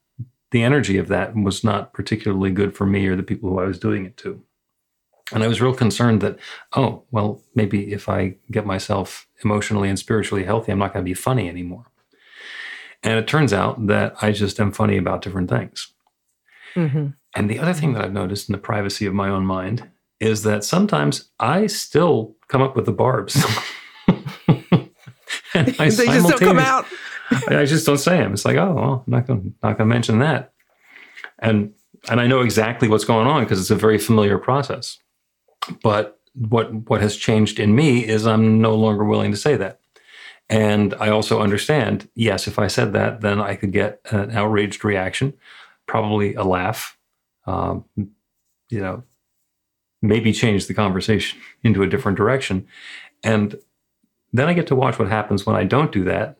the 0.51 0.63
energy 0.63 0.97
of 0.97 1.07
that 1.07 1.33
was 1.35 1.63
not 1.63 1.93
particularly 1.93 2.51
good 2.51 2.75
for 2.75 2.85
me 2.85 3.07
or 3.07 3.15
the 3.15 3.23
people 3.23 3.49
who 3.49 3.59
I 3.59 3.65
was 3.65 3.79
doing 3.79 4.05
it 4.05 4.17
to. 4.17 4.43
And 5.33 5.43
I 5.43 5.47
was 5.47 5.61
real 5.61 5.73
concerned 5.73 6.21
that, 6.21 6.37
oh, 6.75 7.03
well, 7.11 7.41
maybe 7.55 7.93
if 7.93 8.09
I 8.09 8.35
get 8.51 8.65
myself 8.65 9.27
emotionally 9.43 9.87
and 9.87 9.97
spiritually 9.97 10.43
healthy, 10.43 10.71
I'm 10.71 10.79
not 10.79 10.93
going 10.93 11.05
to 11.05 11.09
be 11.09 11.13
funny 11.13 11.47
anymore. 11.47 11.85
And 13.01 13.17
it 13.17 13.27
turns 13.27 13.53
out 13.53 13.87
that 13.87 14.15
I 14.21 14.31
just 14.31 14.59
am 14.59 14.71
funny 14.71 14.97
about 14.97 15.21
different 15.21 15.49
things. 15.49 15.93
Mm-hmm. 16.75 17.07
And 17.35 17.49
the 17.49 17.59
other 17.59 17.73
thing 17.73 17.93
that 17.93 18.03
I've 18.03 18.13
noticed 18.13 18.49
in 18.49 18.53
the 18.53 18.59
privacy 18.59 19.05
of 19.05 19.13
my 19.13 19.29
own 19.29 19.45
mind 19.45 19.89
is 20.19 20.43
that 20.43 20.63
sometimes 20.63 21.29
I 21.39 21.67
still 21.67 22.35
come 22.47 22.61
up 22.61 22.75
with 22.75 22.85
the 22.85 22.91
barbs. 22.91 23.35
and 25.53 25.75
I 25.79 25.89
they 25.89 26.05
just 26.05 26.27
don't 26.27 26.39
come 26.39 26.59
out. 26.59 26.85
I 27.47 27.65
just 27.65 27.85
don't 27.85 27.97
say 27.97 28.17
them. 28.17 28.33
It's 28.33 28.45
like, 28.45 28.57
oh, 28.57 28.73
well, 28.73 29.03
I'm 29.05 29.11
not 29.11 29.27
going 29.27 29.55
not 29.63 29.77
to 29.77 29.85
mention 29.85 30.19
that. 30.19 30.53
And 31.39 31.73
and 32.09 32.19
I 32.19 32.27
know 32.27 32.41
exactly 32.41 32.87
what's 32.87 33.05
going 33.05 33.27
on 33.27 33.43
because 33.43 33.59
it's 33.59 33.69
a 33.69 33.75
very 33.75 33.97
familiar 33.97 34.37
process. 34.37 34.97
But 35.83 36.19
what 36.33 36.73
what 36.89 37.01
has 37.01 37.15
changed 37.15 37.59
in 37.59 37.75
me 37.75 38.05
is 38.05 38.25
I'm 38.25 38.61
no 38.61 38.75
longer 38.75 39.03
willing 39.03 39.31
to 39.31 39.37
say 39.37 39.55
that. 39.57 39.79
And 40.49 40.93
I 40.95 41.09
also 41.09 41.41
understand, 41.41 42.09
yes, 42.13 42.47
if 42.47 42.59
I 42.59 42.67
said 42.67 42.91
that, 42.93 43.21
then 43.21 43.39
I 43.39 43.55
could 43.55 43.71
get 43.71 44.01
an 44.11 44.31
outraged 44.31 44.83
reaction 44.83 45.33
probably 45.87 46.35
a 46.35 46.43
laugh, 46.43 46.97
um, 47.45 47.85
you 47.95 48.79
know, 48.79 49.03
maybe 50.01 50.33
change 50.33 50.67
the 50.67 50.73
conversation 50.73 51.39
into 51.63 51.83
a 51.83 51.87
different 51.87 52.17
direction. 52.17 52.67
And 53.23 53.55
then 54.33 54.47
I 54.47 54.53
get 54.53 54.67
to 54.67 54.75
watch 54.75 54.97
what 54.97 55.09
happens 55.09 55.45
when 55.45 55.55
I 55.55 55.63
don't 55.63 55.91
do 55.91 56.03
that. 56.05 56.37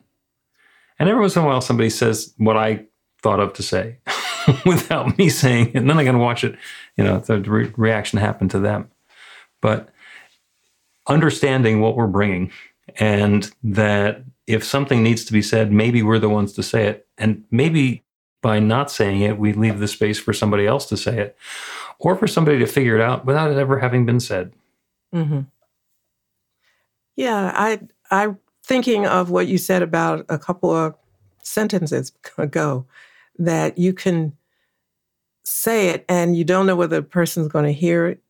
And 0.98 1.08
every 1.08 1.20
once 1.20 1.36
in 1.36 1.42
a 1.42 1.46
while, 1.46 1.60
somebody 1.60 1.90
says 1.90 2.34
what 2.38 2.56
I 2.56 2.86
thought 3.22 3.40
of 3.40 3.52
to 3.54 3.62
say 3.62 3.98
without 4.66 5.16
me 5.18 5.28
saying 5.28 5.68
it. 5.68 5.76
And 5.76 5.88
then 5.88 5.98
I 5.98 6.04
can 6.04 6.18
watch 6.18 6.44
it, 6.44 6.56
you 6.96 7.04
know, 7.04 7.18
the 7.18 7.40
re- 7.40 7.72
reaction 7.76 8.18
happen 8.18 8.48
to 8.50 8.58
them. 8.58 8.90
But 9.60 9.90
understanding 11.06 11.80
what 11.80 11.96
we're 11.96 12.06
bringing 12.06 12.50
and 12.96 13.50
that 13.62 14.24
if 14.46 14.64
something 14.64 15.02
needs 15.02 15.24
to 15.24 15.32
be 15.32 15.42
said, 15.42 15.72
maybe 15.72 16.02
we're 16.02 16.18
the 16.18 16.28
ones 16.28 16.52
to 16.54 16.62
say 16.62 16.86
it. 16.86 17.06
And 17.16 17.44
maybe 17.50 18.04
by 18.42 18.58
not 18.58 18.90
saying 18.90 19.22
it, 19.22 19.38
we 19.38 19.52
leave 19.52 19.78
the 19.78 19.88
space 19.88 20.18
for 20.18 20.32
somebody 20.32 20.66
else 20.66 20.86
to 20.86 20.96
say 20.96 21.18
it 21.18 21.36
or 21.98 22.16
for 22.16 22.26
somebody 22.26 22.58
to 22.58 22.66
figure 22.66 22.96
it 22.96 23.00
out 23.00 23.24
without 23.24 23.50
it 23.50 23.56
ever 23.56 23.78
having 23.78 24.04
been 24.04 24.20
said. 24.20 24.52
Mm-hmm. 25.14 25.40
Yeah, 27.16 27.52
I 27.54 27.80
I 28.10 28.34
thinking 28.64 29.06
of 29.06 29.30
what 29.30 29.46
you 29.46 29.58
said 29.58 29.82
about 29.82 30.26
a 30.28 30.38
couple 30.38 30.70
of 30.70 30.94
sentences 31.42 32.12
ago 32.38 32.86
that 33.38 33.78
you 33.78 33.92
can 33.92 34.36
say 35.44 35.88
it 35.88 36.04
and 36.08 36.36
you 36.36 36.44
don't 36.44 36.66
know 36.66 36.76
whether 36.76 36.96
the 36.96 37.06
person's 37.06 37.48
going 37.48 37.64
to 37.64 37.72
hear 37.72 38.06
it, 38.06 38.22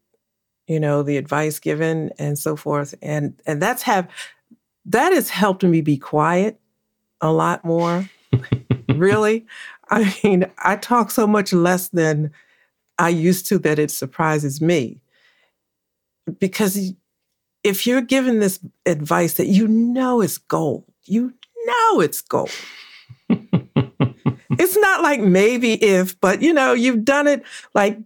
you 0.66 0.81
know, 0.81 1.02
the 1.02 1.16
advice 1.16 1.59
given 1.59 2.11
and 2.19 2.38
so 2.38 2.57
forth. 2.57 2.95
And 3.00 3.40
and 3.47 3.62
that's 3.62 3.83
have 3.83 4.09
that 4.87 5.12
has 5.12 5.31
helped 5.31 5.62
me 5.62 5.81
be 5.81 5.97
quiet 5.97 6.61
a 7.21 7.33
lot 7.33 7.64
more. 7.64 8.09
really. 8.88 9.47
I 9.92 10.16
mean, 10.25 10.46
I 10.58 10.76
talk 10.76 11.11
so 11.11 11.26
much 11.26 11.52
less 11.52 11.88
than 11.88 12.32
I 12.99 13.11
used 13.11 13.46
to 13.49 13.58
that 13.58 13.78
it 13.78 13.90
surprises 13.90 14.61
me. 14.61 15.02
Because 16.38 16.92
if 17.62 17.87
you're 17.87 18.00
given 18.00 18.40
this 18.40 18.58
advice 18.87 19.34
that 19.34 19.49
you 19.49 19.68
know 19.68 20.22
is 20.22 20.38
gold, 20.38 20.84
you 21.04 21.34
know 21.66 22.00
it's 22.00 22.22
gold. 22.22 22.50
it's 23.28 24.76
not 24.78 25.02
like 25.02 25.20
maybe 25.20 25.75
if, 25.75 26.18
but 26.20 26.40
you 26.40 26.54
know, 26.54 26.72
you've 26.72 27.04
done 27.04 27.26
it 27.26 27.42
like 27.75 27.99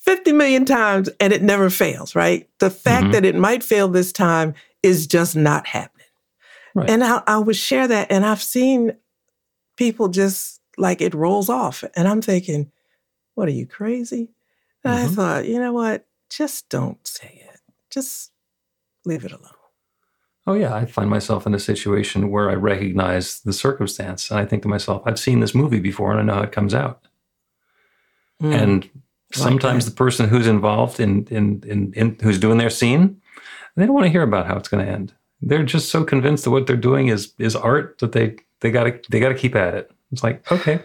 50 0.00 0.32
million 0.32 0.64
times 0.64 1.10
and 1.20 1.30
it 1.32 1.42
never 1.42 1.68
fails, 1.68 2.14
right? 2.14 2.48
The 2.58 2.70
fact 2.70 3.04
mm-hmm. 3.04 3.12
that 3.12 3.24
it 3.26 3.34
might 3.34 3.62
fail 3.62 3.88
this 3.88 4.12
time 4.12 4.54
is 4.82 5.06
just 5.06 5.36
not 5.36 5.66
happening. 5.66 6.06
Right. 6.74 6.88
And 6.88 7.04
I, 7.04 7.22
I 7.26 7.38
would 7.38 7.56
share 7.56 7.86
that. 7.86 8.10
And 8.10 8.24
I've 8.24 8.42
seen 8.42 8.96
people 9.76 10.08
just 10.08 10.60
like 10.76 11.00
it 11.00 11.14
rolls 11.14 11.48
off. 11.48 11.84
And 11.94 12.08
I'm 12.08 12.22
thinking, 12.22 12.70
what 13.34 13.48
are 13.48 13.52
you 13.52 13.66
crazy? 13.66 14.30
And 14.84 14.94
mm-hmm. 14.94 15.12
I 15.12 15.14
thought, 15.14 15.48
you 15.48 15.58
know 15.58 15.72
what? 15.72 16.06
Just 16.30 16.68
don't 16.68 17.04
say 17.06 17.42
it. 17.50 17.60
Just 17.90 18.32
leave 19.04 19.24
it 19.24 19.32
alone. 19.32 19.50
Oh, 20.46 20.54
yeah. 20.54 20.74
I 20.74 20.84
find 20.84 21.08
myself 21.08 21.46
in 21.46 21.54
a 21.54 21.58
situation 21.58 22.30
where 22.30 22.50
I 22.50 22.54
recognize 22.54 23.40
the 23.40 23.52
circumstance. 23.52 24.30
And 24.30 24.38
I 24.38 24.44
think 24.44 24.62
to 24.62 24.68
myself, 24.68 25.02
I've 25.06 25.18
seen 25.18 25.40
this 25.40 25.54
movie 25.54 25.80
before 25.80 26.10
and 26.10 26.20
I 26.20 26.24
know 26.24 26.34
how 26.34 26.42
it 26.42 26.52
comes 26.52 26.74
out. 26.74 27.06
Mm. 28.42 28.62
And 28.62 28.90
sometimes 29.32 29.84
like 29.84 29.92
the 29.92 29.96
person 29.96 30.28
who's 30.28 30.46
involved 30.46 31.00
in, 31.00 31.26
in, 31.30 31.62
in, 31.66 31.92
in, 31.94 32.18
who's 32.22 32.38
doing 32.38 32.58
their 32.58 32.70
scene, 32.70 33.20
they 33.76 33.86
don't 33.86 33.94
want 33.94 34.04
to 34.04 34.12
hear 34.12 34.22
about 34.22 34.46
how 34.46 34.56
it's 34.56 34.68
going 34.68 34.84
to 34.84 34.92
end. 34.92 35.14
They're 35.40 35.62
just 35.62 35.90
so 35.90 36.04
convinced 36.04 36.44
that 36.44 36.50
what 36.50 36.66
they're 36.66 36.76
doing 36.76 37.08
is 37.08 37.34
is 37.38 37.54
art 37.54 37.98
that 37.98 38.12
they 38.12 38.36
they 38.60 38.70
gotta 38.70 38.98
they 39.10 39.20
gotta 39.20 39.34
keep 39.34 39.54
at 39.54 39.74
it. 39.74 39.90
It's 40.14 40.22
like, 40.22 40.50
okay, 40.50 40.80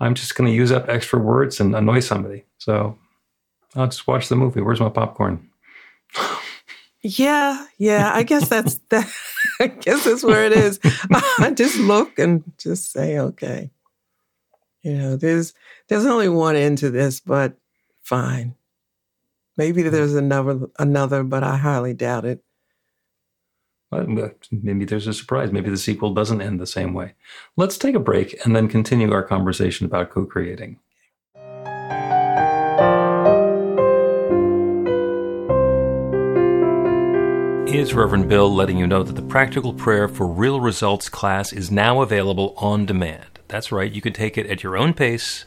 I'm 0.00 0.14
just 0.14 0.34
gonna 0.34 0.50
use 0.50 0.72
up 0.72 0.88
extra 0.88 1.18
words 1.18 1.60
and 1.60 1.74
annoy 1.74 2.00
somebody. 2.00 2.44
So 2.58 2.96
I'll 3.74 3.88
just 3.88 4.06
watch 4.06 4.28
the 4.28 4.36
movie. 4.36 4.60
Where's 4.60 4.80
my 4.80 4.88
popcorn? 4.88 5.48
Yeah, 7.02 7.66
yeah. 7.78 8.12
I 8.14 8.22
guess 8.22 8.48
that's 8.48 8.80
that. 8.90 9.08
I 9.60 9.66
guess 9.66 10.04
that's 10.04 10.24
where 10.24 10.44
it 10.44 10.52
is. 10.52 10.78
I 11.38 11.52
just 11.54 11.78
look 11.78 12.18
and 12.18 12.44
just 12.58 12.92
say, 12.92 13.18
okay. 13.18 13.70
You 14.82 14.94
know, 14.94 15.16
there's 15.16 15.52
there's 15.88 16.06
only 16.06 16.28
one 16.28 16.56
end 16.56 16.78
to 16.78 16.90
this, 16.90 17.20
but 17.20 17.54
fine. 18.02 18.54
Maybe 19.56 19.82
hmm. 19.82 19.90
there's 19.90 20.14
another 20.14 20.68
another, 20.78 21.24
but 21.24 21.42
I 21.42 21.56
highly 21.56 21.94
doubt 21.94 22.24
it. 22.24 22.42
Maybe 23.90 24.84
there's 24.84 25.06
a 25.06 25.14
surprise. 25.14 25.50
Maybe 25.50 25.70
the 25.70 25.78
sequel 25.78 26.12
doesn't 26.12 26.42
end 26.42 26.60
the 26.60 26.66
same 26.66 26.92
way. 26.92 27.14
Let's 27.56 27.78
take 27.78 27.94
a 27.94 28.00
break 28.00 28.44
and 28.44 28.54
then 28.54 28.68
continue 28.68 29.12
our 29.12 29.22
conversation 29.22 29.86
about 29.86 30.10
co-creating. 30.10 30.78
It's 37.70 37.92
Reverend 37.92 38.28
Bill 38.28 38.52
letting 38.52 38.76
you 38.76 38.86
know 38.86 39.02
that 39.02 39.14
the 39.14 39.22
Practical 39.22 39.72
Prayer 39.72 40.08
for 40.08 40.26
Real 40.26 40.60
Results 40.60 41.08
class 41.08 41.52
is 41.52 41.70
now 41.70 42.02
available 42.02 42.54
on 42.56 42.84
demand. 42.86 43.38
That's 43.48 43.72
right, 43.72 43.90
you 43.90 44.02
can 44.02 44.12
take 44.12 44.36
it 44.36 44.46
at 44.46 44.62
your 44.62 44.76
own 44.76 44.92
pace 44.92 45.46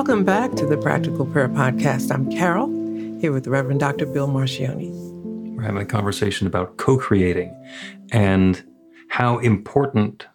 Welcome 0.00 0.24
back 0.24 0.54
to 0.54 0.64
the 0.64 0.78
Practical 0.78 1.26
Prayer 1.26 1.50
Podcast. 1.50 2.10
I'm 2.10 2.32
Carol, 2.32 2.68
here 3.20 3.32
with 3.32 3.44
the 3.44 3.50
Reverend 3.50 3.80
Dr. 3.80 4.06
Bill 4.06 4.28
Marcioni. 4.28 4.90
We're 5.54 5.62
having 5.62 5.82
a 5.82 5.84
conversation 5.84 6.46
about 6.46 6.78
co 6.78 6.96
creating 6.96 7.54
and 8.10 8.66
how 9.08 9.36
important 9.40 10.26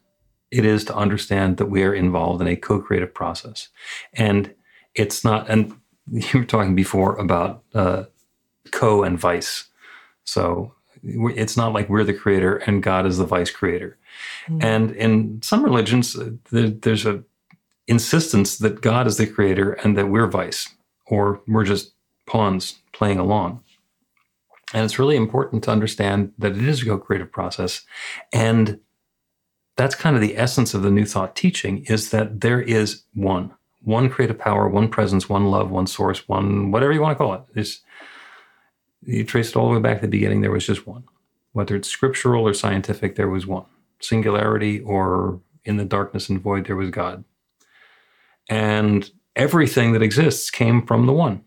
it 0.52 0.66
is 0.66 0.86
to 0.86 0.96
understand 0.96 1.58
that 1.58 1.66
we 1.66 1.82
are 1.82 1.96
involved 1.96 2.44
in 2.44 2.48
a 2.48 2.56
co 2.56 2.80
creative 2.80 3.12
process. 3.12 3.70
And 4.14 4.54
it's 4.94 5.24
not, 5.24 5.50
and 5.50 5.74
you 6.12 6.42
were 6.42 6.46
talking 6.46 6.76
before 6.76 7.16
about 7.16 7.64
uh, 7.74 8.04
co 8.70 9.02
and 9.02 9.18
vice. 9.18 9.66
So 10.26 10.76
it's 11.04 11.58
not 11.58 11.74
like 11.74 11.90
we're 11.90 12.04
the 12.04 12.14
creator 12.14 12.58
and 12.58 12.84
God 12.84 13.08
is 13.08 13.18
the 13.18 13.26
vice 13.26 13.50
creator. 13.50 13.98
Mm-hmm. 14.46 14.60
And 14.62 14.92
in 14.92 15.42
some 15.42 15.64
religions, 15.64 16.16
uh, 16.16 16.30
there's 16.52 17.08
a 17.08 17.24
insistence 17.88 18.58
that 18.58 18.82
God 18.82 19.08
is 19.08 19.18
the 19.18 19.28
creator 19.28 19.74
and 19.74 19.98
that 19.98 20.10
we're 20.10 20.28
vice, 20.28 20.70
or 21.06 21.42
we're 21.48 21.64
just 21.64 21.94
pawns 22.26 22.80
playing 22.94 23.20
along. 23.20 23.62
And 24.74 24.84
it's 24.84 25.00
really 25.00 25.16
important 25.16 25.64
to 25.66 25.72
understand 25.72 26.34
that 26.38 26.54
it 26.54 26.64
is 26.64 26.82
a 26.82 26.86
co 26.86 26.98
creative 26.98 27.32
process. 27.32 27.84
And 28.34 28.80
that's 29.78 29.96
kind 29.96 30.16
of 30.16 30.22
the 30.22 30.38
essence 30.38 30.74
of 30.74 30.82
the 30.82 30.92
New 30.92 31.06
Thought 31.06 31.36
teaching 31.36 31.84
is 31.86 32.10
that 32.10 32.42
there 32.42 32.62
is 32.62 33.04
one, 33.14 33.54
one 33.82 34.10
creative 34.10 34.40
power, 34.40 34.68
one 34.68 34.90
presence, 34.90 35.30
one 35.30 35.46
love, 35.46 35.70
one 35.70 35.88
source, 35.88 36.28
one 36.28 36.72
whatever 36.72 36.94
you 36.94 37.02
want 37.02 37.18
to 37.18 37.24
call 37.24 37.34
it. 37.34 37.42
It's, 37.54 37.82
you 39.04 39.24
trace 39.24 39.50
it 39.50 39.56
all 39.56 39.68
the 39.68 39.76
way 39.76 39.82
back 39.82 39.98
to 39.98 40.08
the 40.08 40.08
beginning, 40.08 40.42
there 40.42 40.52
was 40.52 40.66
just 40.66 40.88
one. 40.88 41.04
Whether 41.52 41.76
it's 41.76 41.88
scriptural 41.88 42.48
or 42.48 42.54
scientific, 42.54 43.16
there 43.16 43.30
was 43.30 43.46
one. 43.46 43.66
Singularity 44.02 44.80
or 44.80 45.40
in 45.64 45.78
the 45.78 45.86
darkness 45.86 46.30
and 46.30 46.42
void, 46.42 46.66
there 46.66 46.76
was 46.76 46.90
God. 46.90 47.24
And 48.50 49.10
everything 49.36 49.94
that 49.94 50.02
exists 50.02 50.50
came 50.50 50.86
from 50.86 51.06
the 51.06 51.14
one. 51.14 51.44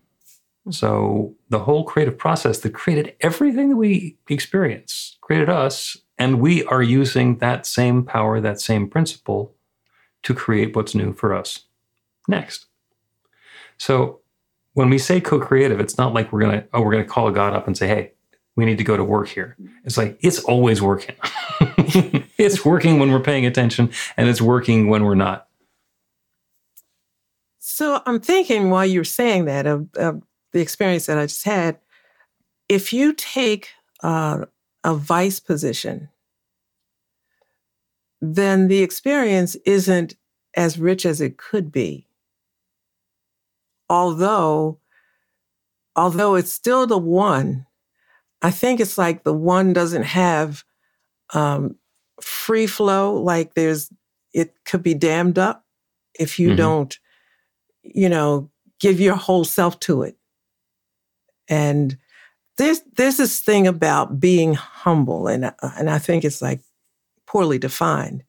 So 0.71 1.35
the 1.49 1.59
whole 1.59 1.83
creative 1.83 2.17
process 2.17 2.59
that 2.59 2.73
created 2.73 3.15
everything 3.21 3.69
that 3.69 3.75
we 3.75 4.17
experience 4.27 5.17
created 5.21 5.49
us, 5.49 5.97
and 6.17 6.39
we 6.39 6.63
are 6.65 6.83
using 6.83 7.37
that 7.37 7.65
same 7.65 8.03
power, 8.03 8.39
that 8.41 8.59
same 8.59 8.87
principle 8.87 9.55
to 10.23 10.33
create 10.33 10.75
what's 10.75 10.93
new 10.93 11.13
for 11.13 11.33
us 11.33 11.61
next. 12.27 12.65
So 13.77 14.19
when 14.73 14.89
we 14.89 14.97
say 14.97 15.21
co-creative, 15.21 15.79
it's 15.79 15.97
not 15.97 16.13
like 16.13 16.31
we're 16.31 16.41
gonna 16.41 16.65
oh 16.73 16.81
we're 16.81 16.91
gonna 16.91 17.05
call 17.05 17.27
a 17.27 17.31
God 17.31 17.53
up 17.53 17.65
and 17.65 17.77
say 17.77 17.87
hey 17.87 18.11
we 18.55 18.65
need 18.65 18.77
to 18.77 18.83
go 18.83 18.97
to 18.97 19.03
work 19.03 19.29
here. 19.29 19.55
It's 19.85 19.97
like 19.97 20.17
it's 20.21 20.39
always 20.43 20.81
working. 20.81 21.15
it's 22.37 22.65
working 22.65 22.99
when 22.99 23.11
we're 23.11 23.21
paying 23.21 23.45
attention, 23.45 23.91
and 24.17 24.27
it's 24.27 24.41
working 24.41 24.89
when 24.89 25.05
we're 25.05 25.15
not. 25.15 25.47
So 27.79 28.01
I'm 28.05 28.19
thinking 28.19 28.69
while 28.69 28.85
you're 28.85 29.05
saying 29.05 29.45
that 29.45 29.65
of, 29.65 29.87
of 29.95 30.21
the 30.51 30.59
experience 30.59 31.05
that 31.05 31.17
I 31.17 31.27
just 31.27 31.45
had, 31.45 31.79
if 32.67 32.91
you 32.91 33.13
take 33.13 33.69
uh, 34.03 34.47
a 34.83 34.95
vice 34.95 35.39
position, 35.39 36.09
then 38.19 38.67
the 38.67 38.83
experience 38.83 39.55
isn't 39.65 40.17
as 40.57 40.77
rich 40.77 41.05
as 41.05 41.21
it 41.21 41.37
could 41.37 41.71
be. 41.71 42.05
Although, 43.89 44.79
although 45.95 46.35
it's 46.35 46.51
still 46.51 46.85
the 46.85 46.97
one, 46.97 47.65
I 48.41 48.51
think 48.51 48.81
it's 48.81 48.97
like 48.97 49.23
the 49.23 49.33
one 49.33 49.71
doesn't 49.71 50.03
have 50.03 50.65
um, 51.33 51.77
free 52.21 52.67
flow. 52.67 53.13
Like 53.13 53.53
there's, 53.53 53.89
it 54.33 54.53
could 54.65 54.83
be 54.83 54.95
dammed 54.95 55.39
up 55.39 55.63
if 56.19 56.39
you 56.39 56.49
mm-hmm. 56.49 56.57
don't 56.57 56.99
you 57.83 58.09
know, 58.09 58.49
give 58.79 58.99
your 58.99 59.15
whole 59.15 59.43
self 59.43 59.79
to 59.81 60.03
it. 60.03 60.17
And 61.47 61.97
there's 62.57 62.81
there's 62.95 63.17
this 63.17 63.39
thing 63.39 63.67
about 63.67 64.19
being 64.19 64.53
humble, 64.53 65.27
and 65.27 65.51
and 65.61 65.89
I 65.89 65.97
think 65.97 66.23
it's 66.23 66.41
like 66.41 66.61
poorly 67.25 67.57
defined, 67.57 68.23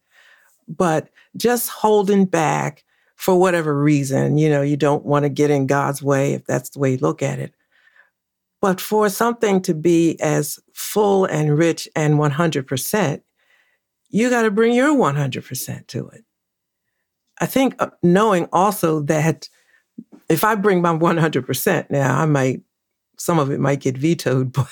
but 0.69 1.09
just 1.37 1.69
holding 1.69 2.25
back 2.27 2.85
for 3.17 3.39
whatever 3.39 3.79
reason. 3.83 4.39
You 4.39 4.49
know, 4.49 4.63
you 4.63 4.77
don't 4.77 5.05
want 5.05 5.25
to 5.25 5.29
get 5.29 5.51
in 5.51 5.67
God's 5.67 6.03
way 6.03 6.33
if 6.35 6.47
that's 6.47 6.71
the 6.71 6.79
way 6.79 6.93
you 6.93 6.99
look 6.99 7.23
at 7.23 7.39
it. 7.39 7.55
But 8.61 8.81
for 8.81 9.09
something 9.09 9.63
to 9.63 9.75
be 9.75 10.21
as 10.21 10.59
full 10.75 11.25
and 11.25 11.57
rich 11.57 11.89
and 11.97 12.15
100%, 12.15 13.23
you 14.11 14.31
got 14.31 14.43
to 14.43 14.51
bring 14.51 14.75
your 14.75 14.95
100% 14.95 15.87
to 15.87 16.09
it. 16.09 16.25
I 17.41 17.47
think 17.47 17.75
uh, 17.79 17.91
knowing 18.03 18.49
also 18.53 19.01
that 19.03 19.49
if 20.29 20.45
I 20.45 20.55
bring 20.55 20.83
my 20.83 20.97
100% 20.97 21.91
now, 21.91 22.21
I 22.21 22.27
might, 22.27 22.63
some 23.19 23.39
of 23.39 23.51
it 23.51 23.61
might 23.61 23.81
get 23.81 23.97
vetoed, 23.97 24.53
but 24.53 24.69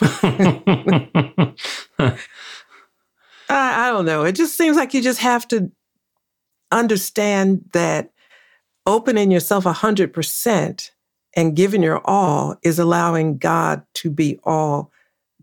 I, 3.48 3.48
I 3.48 3.90
don't 3.90 4.06
know. 4.06 4.24
It 4.24 4.32
just 4.32 4.56
seems 4.56 4.76
like 4.76 4.94
you 4.94 5.02
just 5.02 5.20
have 5.20 5.46
to 5.48 5.70
understand 6.72 7.64
that 7.72 8.10
opening 8.86 9.30
yourself 9.30 9.64
100% 9.64 10.90
and 11.34 11.56
giving 11.56 11.82
your 11.82 12.00
all 12.04 12.56
is 12.62 12.78
allowing 12.78 13.38
God 13.38 13.82
to 13.94 14.10
be 14.10 14.38
all 14.44 14.90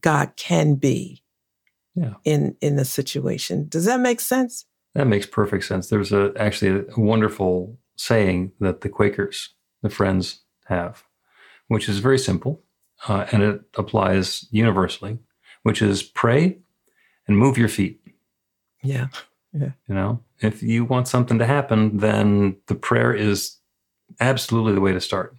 God 0.01 0.33
can 0.35 0.75
be 0.75 1.23
yeah. 1.95 2.13
in 2.25 2.55
in 2.61 2.75
the 2.75 2.85
situation. 2.85 3.67
Does 3.69 3.85
that 3.85 3.99
make 3.99 4.19
sense? 4.19 4.65
That 4.95 5.07
makes 5.07 5.25
perfect 5.25 5.65
sense. 5.65 5.89
There's 5.89 6.11
a 6.11 6.33
actually 6.37 6.85
a 6.87 6.99
wonderful 6.99 7.77
saying 7.95 8.51
that 8.59 8.81
the 8.81 8.89
Quakers, 8.89 9.49
the 9.81 9.89
Friends, 9.89 10.41
have, 10.65 11.03
which 11.67 11.89
is 11.89 11.99
very 11.99 12.19
simple, 12.19 12.61
uh, 13.07 13.25
and 13.31 13.43
it 13.43 13.61
applies 13.75 14.45
universally, 14.51 15.19
which 15.63 15.81
is 15.81 16.03
pray 16.03 16.59
and 17.27 17.37
move 17.37 17.57
your 17.57 17.69
feet. 17.69 18.01
Yeah, 18.83 19.07
yeah. 19.51 19.71
You 19.87 19.95
know, 19.95 20.21
if 20.41 20.61
you 20.61 20.85
want 20.85 21.07
something 21.07 21.39
to 21.39 21.45
happen, 21.45 21.97
then 21.97 22.57
the 22.67 22.75
prayer 22.75 23.13
is 23.13 23.57
absolutely 24.19 24.73
the 24.73 24.81
way 24.81 24.93
to 24.93 25.01
start, 25.01 25.35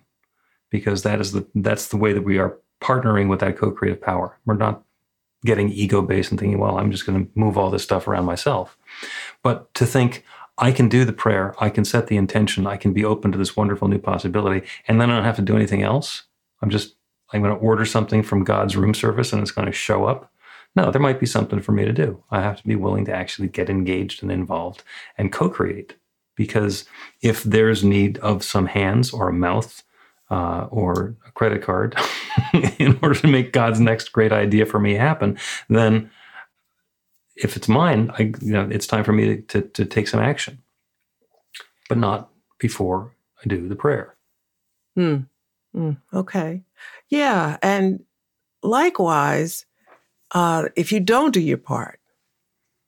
because 0.70 1.04
that 1.04 1.20
is 1.20 1.32
the 1.32 1.46
that's 1.54 1.88
the 1.88 1.96
way 1.96 2.12
that 2.12 2.24
we 2.24 2.38
are 2.38 2.58
partnering 2.82 3.28
with 3.28 3.40
that 3.40 3.56
co-creative 3.56 4.02
power. 4.02 4.38
We're 4.44 4.56
not 4.56 4.82
getting 5.44 5.68
ego 5.68 6.00
based 6.00 6.30
and 6.30 6.40
thinking, 6.40 6.58
well, 6.58 6.78
I'm 6.78 6.90
just 6.90 7.04
going 7.06 7.24
to 7.24 7.30
move 7.34 7.58
all 7.58 7.70
this 7.70 7.82
stuff 7.82 8.08
around 8.08 8.24
myself. 8.24 8.78
But 9.44 9.72
to 9.74 9.86
think, 9.86 10.24
I 10.58 10.72
can 10.72 10.88
do 10.88 11.04
the 11.04 11.12
prayer, 11.12 11.54
I 11.60 11.68
can 11.68 11.84
set 11.84 12.06
the 12.06 12.16
intention, 12.16 12.66
I 12.66 12.76
can 12.76 12.92
be 12.92 13.04
open 13.04 13.30
to 13.32 13.38
this 13.38 13.56
wonderful 13.56 13.88
new 13.88 13.98
possibility, 13.98 14.66
and 14.88 15.00
then 15.00 15.10
I 15.10 15.16
don't 15.16 15.24
have 15.24 15.36
to 15.36 15.42
do 15.42 15.56
anything 15.56 15.82
else. 15.82 16.24
I'm 16.62 16.70
just, 16.70 16.96
I'm 17.32 17.42
going 17.42 17.54
to 17.54 17.60
order 17.60 17.84
something 17.84 18.22
from 18.22 18.44
God's 18.44 18.76
room 18.76 18.94
service 18.94 19.32
and 19.32 19.42
it's 19.42 19.50
going 19.50 19.66
to 19.66 19.72
show 19.72 20.04
up. 20.04 20.32
No, 20.76 20.90
there 20.90 21.00
might 21.00 21.20
be 21.20 21.26
something 21.26 21.60
for 21.60 21.72
me 21.72 21.84
to 21.84 21.92
do. 21.92 22.22
I 22.30 22.40
have 22.40 22.56
to 22.56 22.66
be 22.66 22.74
willing 22.74 23.04
to 23.04 23.14
actually 23.14 23.48
get 23.48 23.70
engaged 23.70 24.22
and 24.22 24.32
involved 24.32 24.82
and 25.18 25.32
co 25.32 25.48
create. 25.48 25.96
Because 26.36 26.84
if 27.22 27.44
there's 27.44 27.84
need 27.84 28.18
of 28.18 28.42
some 28.42 28.66
hands 28.66 29.12
or 29.12 29.28
a 29.28 29.32
mouth 29.32 29.84
uh, 30.30 30.66
or 30.70 31.14
a 31.28 31.30
credit 31.32 31.62
card 31.62 31.96
in 32.78 32.98
order 33.02 33.14
to 33.20 33.28
make 33.28 33.52
God's 33.52 33.78
next 33.78 34.08
great 34.08 34.32
idea 34.32 34.66
for 34.66 34.80
me 34.80 34.94
happen, 34.94 35.38
then 35.68 36.10
if 37.36 37.56
it's 37.56 37.68
mine, 37.68 38.10
I, 38.18 38.32
you 38.40 38.52
know, 38.52 38.68
it's 38.70 38.86
time 38.86 39.04
for 39.04 39.12
me 39.12 39.36
to, 39.36 39.42
to, 39.42 39.62
to 39.62 39.84
take 39.84 40.08
some 40.08 40.20
action, 40.20 40.62
but 41.88 41.98
not 41.98 42.30
before 42.58 43.14
I 43.44 43.48
do 43.48 43.68
the 43.68 43.76
prayer. 43.76 44.14
Hmm. 44.94 45.20
Mm, 45.74 45.98
okay. 46.12 46.62
Yeah. 47.08 47.56
And 47.62 48.04
likewise, 48.62 49.66
uh, 50.30 50.68
if 50.76 50.92
you 50.92 51.00
don't 51.00 51.32
do 51.32 51.40
your 51.40 51.58
part, 51.58 52.00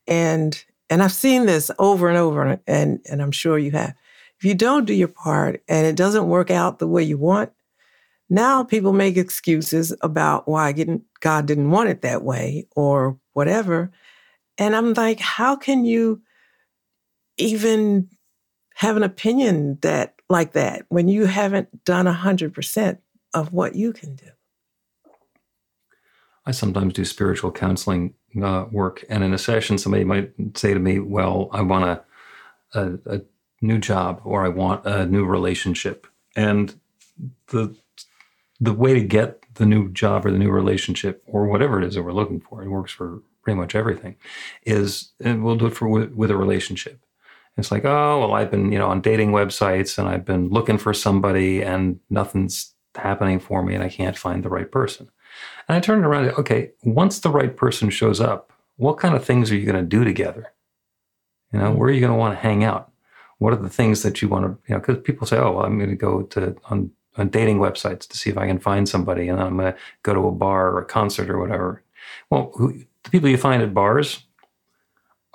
and 0.07 0.65
and 0.89 1.03
I've 1.03 1.13
seen 1.13 1.47
this 1.47 1.71
over 1.79 2.09
and 2.09 2.17
over, 2.17 2.61
and 2.67 3.01
and 3.05 3.23
I'm 3.23 3.33
sure 3.33 3.59
you 3.59 3.73
have. 3.73 3.95
If 4.39 4.45
you 4.45 4.55
don't 4.55 4.85
do 4.85 4.93
your 4.93 5.09
part 5.09 5.63
and 5.67 5.87
it 5.87 5.97
doesn't 5.97 6.29
work 6.29 6.51
out 6.51 6.79
the 6.79 6.87
way 6.87 7.03
you 7.03 7.17
want, 7.17 7.51
now 8.29 8.63
people 8.65 8.93
make 8.93 9.17
excuses 9.17 9.95
about 10.03 10.47
why 10.47 10.73
God 11.21 11.47
didn't 11.47 11.71
want 11.71 11.89
it 11.89 12.03
that 12.03 12.23
way 12.23 12.67
or 12.77 13.19
whatever. 13.33 13.91
And 14.59 14.75
I'm 14.75 14.95
like, 14.95 15.21
how 15.21 15.57
can 15.57 15.85
you 15.85 16.23
even 17.37 18.09
have 18.75 18.97
an 18.97 19.03
opinion 19.03 19.79
that 19.83 20.15
like 20.29 20.53
that 20.53 20.87
when 20.89 21.09
you 21.09 21.27
haven't 21.27 21.85
done 21.85 22.07
100% 22.07 22.99
of 23.35 23.53
what 23.53 23.75
you 23.75 23.93
can 23.93 24.17
do? 24.17 24.27
I 26.47 26.53
sometimes 26.53 26.95
do 26.95 27.05
spiritual 27.05 27.51
counseling 27.51 28.15
uh, 28.41 28.67
work, 28.71 29.05
and 29.09 29.25
in 29.25 29.35
a 29.35 29.39
session, 29.39 29.79
somebody 29.79 30.05
might 30.05 30.33
say 30.55 30.73
to 30.73 30.79
me, 30.79 31.01
"Well, 31.01 31.49
I 31.53 31.63
want 31.63 31.85
a, 31.85 32.79
a, 32.79 33.17
a 33.17 33.21
new 33.61 33.79
job 33.79 34.21
or 34.25 34.45
I 34.45 34.49
want 34.49 34.87
a 34.87 35.07
new 35.07 35.25
relationship," 35.25 36.07
and 36.37 36.79
the 37.49 37.77
the 38.61 38.73
way 38.73 38.95
to 38.95 39.01
get 39.01 39.43
the 39.55 39.67
new 39.67 39.91
job 39.91 40.25
or 40.25 40.31
the 40.31 40.39
new 40.39 40.51
relationship 40.51 41.23
or 41.27 41.47
whatever 41.47 41.83
it 41.83 41.87
is 41.87 41.95
that 41.95 42.03
we're 42.03 42.13
looking 42.13 42.41
for, 42.41 42.63
it 42.63 42.69
works 42.69 42.93
for 42.93 43.23
pretty 43.47 43.61
much 43.61 43.77
everything, 43.77 44.17
is 44.65 45.13
and 45.21 45.45
we'll 45.45 45.55
do 45.55 45.67
it 45.67 45.77
for 45.77 45.87
with, 45.87 46.33
a 46.33 46.37
relationship. 46.37 47.01
It's 47.57 47.71
like, 47.71 47.85
oh 47.85 48.19
well, 48.19 48.35
I've 48.35 48.51
been 48.51 48.73
you 48.73 48.79
know 48.79 48.89
on 48.89 49.01
dating 49.01 49.31
websites 49.31 49.99
and 49.99 50.09
I've 50.09 50.25
been 50.25 50.49
looking 50.49 50.79
for 50.79 50.93
somebody 50.93 51.63
and 51.63 52.01
nothing's 52.11 52.75
happening 52.97 53.39
for 53.39 53.63
me 53.63 53.77
and 53.77 53.85
I 53.85 53.89
can't 53.89 54.19
find 54.19 54.43
the 54.43 54.49
right 54.49 54.69
person. 54.69 55.09
And 55.69 55.77
I 55.77 55.81
turned 55.81 56.05
around. 56.05 56.31
Okay, 56.31 56.73
once 56.83 57.21
the 57.21 57.31
right 57.31 57.57
person 57.57 57.89
shows 57.89 58.21
up, 58.21 58.53
what 58.79 58.99
kind 58.99 59.15
of 59.15 59.25
things 59.25 59.53
are 59.53 59.57
you 59.57 59.65
going 59.65 59.81
to 59.81 59.97
do 59.97 60.03
together? 60.03 60.53
You 61.53 61.61
know, 61.61 61.67
mm-hmm. 61.67 61.79
where 61.79 61.89
are 61.89 61.93
you 61.93 62.01
going 62.01 62.13
to 62.13 62.19
want 62.19 62.35
to 62.35 62.43
hang 62.43 62.65
out? 62.65 62.91
What 63.39 63.53
are 63.53 63.63
the 63.63 63.69
things 63.69 64.03
that 64.03 64.21
you 64.21 64.29
want 64.29 64.45
to, 64.45 64.59
you 64.67 64.75
know, 64.75 64.81
because 64.81 65.01
people 65.05 65.25
say, 65.25 65.39
oh, 65.39 65.53
well, 65.53 65.67
I'm 65.67 65.79
going 65.79 65.91
to 65.91 65.97
go 65.97 66.23
to 66.23 66.57
on, 66.69 66.91
on 67.17 67.29
dating 67.29 67.59
websites 67.59 68.09
to 68.09 68.17
see 68.17 68.29
if 68.29 68.39
I 68.39 68.49
can 68.49 68.59
find 68.59 68.89
somebody, 68.89 69.29
and 69.29 69.39
then 69.39 69.47
I'm 69.47 69.57
going 69.57 69.73
to 69.73 69.79
go 70.03 70.15
to 70.15 70.27
a 70.27 70.33
bar 70.33 70.73
or 70.73 70.81
a 70.81 70.85
concert 70.85 71.31
or 71.31 71.39
whatever. 71.39 71.85
Well, 72.29 72.51
who, 72.57 72.83
the 73.07 73.11
people 73.11 73.29
you 73.29 73.37
find 73.37 73.63
at 73.63 73.73
bars 73.73 74.25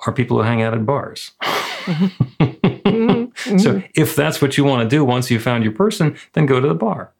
are 0.06 0.12
people 0.12 0.36
who 0.36 0.42
hang 0.42 0.62
out 0.62 0.74
at 0.74 0.86
bars. 0.86 1.32
mm-hmm. 1.42 3.58
So 3.58 3.82
if 3.94 4.14
that's 4.14 4.40
what 4.40 4.56
you 4.56 4.64
want 4.64 4.82
to 4.82 4.96
do 4.96 5.04
once 5.04 5.30
you 5.30 5.40
found 5.40 5.64
your 5.64 5.72
person, 5.72 6.16
then 6.34 6.46
go 6.46 6.60
to 6.60 6.68
the 6.68 6.74
bar. 6.74 7.12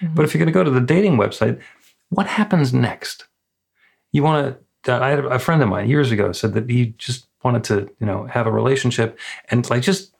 Mm-hmm. 0.00 0.14
But 0.14 0.24
if 0.24 0.32
you're 0.32 0.38
going 0.38 0.52
to 0.52 0.52
go 0.52 0.64
to 0.64 0.70
the 0.70 0.80
dating 0.80 1.16
website, 1.16 1.60
what 2.08 2.26
happens 2.26 2.72
next? 2.72 3.26
You 4.12 4.22
want 4.22 4.56
to, 4.84 4.92
I 4.92 5.10
had 5.10 5.24
a 5.24 5.38
friend 5.38 5.62
of 5.62 5.68
mine 5.68 5.88
years 5.88 6.10
ago 6.10 6.32
said 6.32 6.54
that 6.54 6.68
he 6.68 6.94
just 6.98 7.26
wanted 7.42 7.64
to, 7.64 7.90
you 7.98 8.06
know, 8.06 8.26
have 8.26 8.46
a 8.46 8.52
relationship 8.52 9.18
and 9.50 9.68
like 9.68 9.82
just 9.82 10.14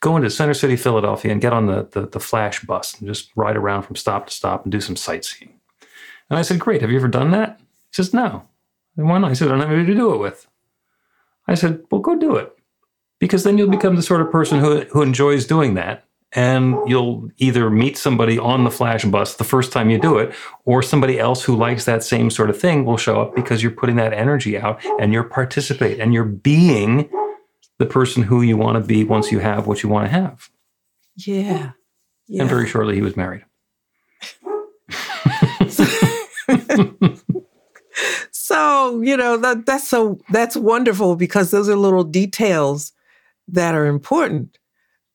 go 0.00 0.16
into 0.16 0.28
Center 0.28 0.54
City, 0.54 0.76
Philadelphia 0.76 1.32
and 1.32 1.40
get 1.40 1.52
on 1.52 1.66
the, 1.66 1.88
the, 1.92 2.02
the 2.02 2.18
PHLASH 2.18 2.66
bus 2.66 2.98
and 2.98 3.08
just 3.08 3.30
ride 3.36 3.56
around 3.56 3.82
from 3.82 3.96
stop 3.96 4.26
to 4.26 4.32
stop 4.32 4.64
and 4.64 4.72
do 4.72 4.80
some 4.80 4.96
sightseeing. 4.96 5.52
And 6.28 6.38
I 6.38 6.42
said, 6.42 6.58
great. 6.58 6.80
Have 6.80 6.90
you 6.90 6.98
ever 6.98 7.08
done 7.08 7.30
that? 7.30 7.58
He 7.58 7.94
says, 7.94 8.12
no. 8.12 8.48
And 8.96 9.08
why 9.08 9.18
not? 9.18 9.30
He 9.30 9.34
said, 9.34 9.48
I 9.48 9.52
don't 9.52 9.60
have 9.60 9.70
anybody 9.70 9.92
to 9.92 9.98
do 9.98 10.14
it 10.14 10.18
with. 10.18 10.46
I 11.46 11.54
said, 11.54 11.82
well, 11.90 12.00
go 12.00 12.16
do 12.16 12.36
it. 12.36 12.52
Because 13.18 13.44
then 13.44 13.58
you'll 13.58 13.70
become 13.70 13.96
the 13.96 14.02
sort 14.02 14.20
of 14.20 14.30
person 14.30 14.60
who, 14.60 14.80
who 14.92 15.02
enjoys 15.02 15.46
doing 15.46 15.74
that 15.74 16.04
and 16.34 16.76
you'll 16.86 17.30
either 17.38 17.70
meet 17.70 17.96
somebody 17.96 18.38
on 18.38 18.64
the 18.64 18.70
PHLASH 18.70 19.10
bus 19.10 19.36
the 19.36 19.44
first 19.44 19.72
time 19.72 19.88
you 19.88 19.98
do 19.98 20.18
it, 20.18 20.34
or 20.64 20.82
somebody 20.82 21.18
else 21.18 21.44
who 21.44 21.54
likes 21.54 21.84
that 21.84 22.02
same 22.02 22.28
sort 22.28 22.50
of 22.50 22.60
thing 22.60 22.84
will 22.84 22.96
show 22.96 23.22
up 23.22 23.36
because 23.36 23.62
you're 23.62 23.70
putting 23.70 23.96
that 23.96 24.12
energy 24.12 24.58
out 24.58 24.84
and 25.00 25.12
you're 25.12 25.22
participating 25.22 26.00
and 26.00 26.12
you're 26.12 26.24
being 26.24 27.08
the 27.78 27.86
person 27.86 28.24
who 28.24 28.42
you 28.42 28.56
want 28.56 28.76
to 28.76 28.80
be 28.80 29.04
once 29.04 29.30
you 29.30 29.38
have 29.38 29.68
what 29.68 29.82
you 29.82 29.88
want 29.88 30.06
to 30.06 30.10
have. 30.10 30.50
Yeah. 31.16 31.72
yeah. 32.26 32.40
And 32.40 32.50
very 32.50 32.66
shortly 32.66 32.96
he 32.96 33.00
was 33.00 33.16
married. 33.16 33.44
so, 38.44 39.00
you 39.00 39.16
know, 39.16 39.36
that, 39.38 39.66
that's 39.66 39.88
so 39.88 40.18
that's 40.30 40.56
wonderful 40.56 41.16
because 41.16 41.50
those 41.50 41.68
are 41.68 41.76
little 41.76 42.04
details 42.04 42.92
that 43.48 43.74
are 43.74 43.86
important 43.86 44.58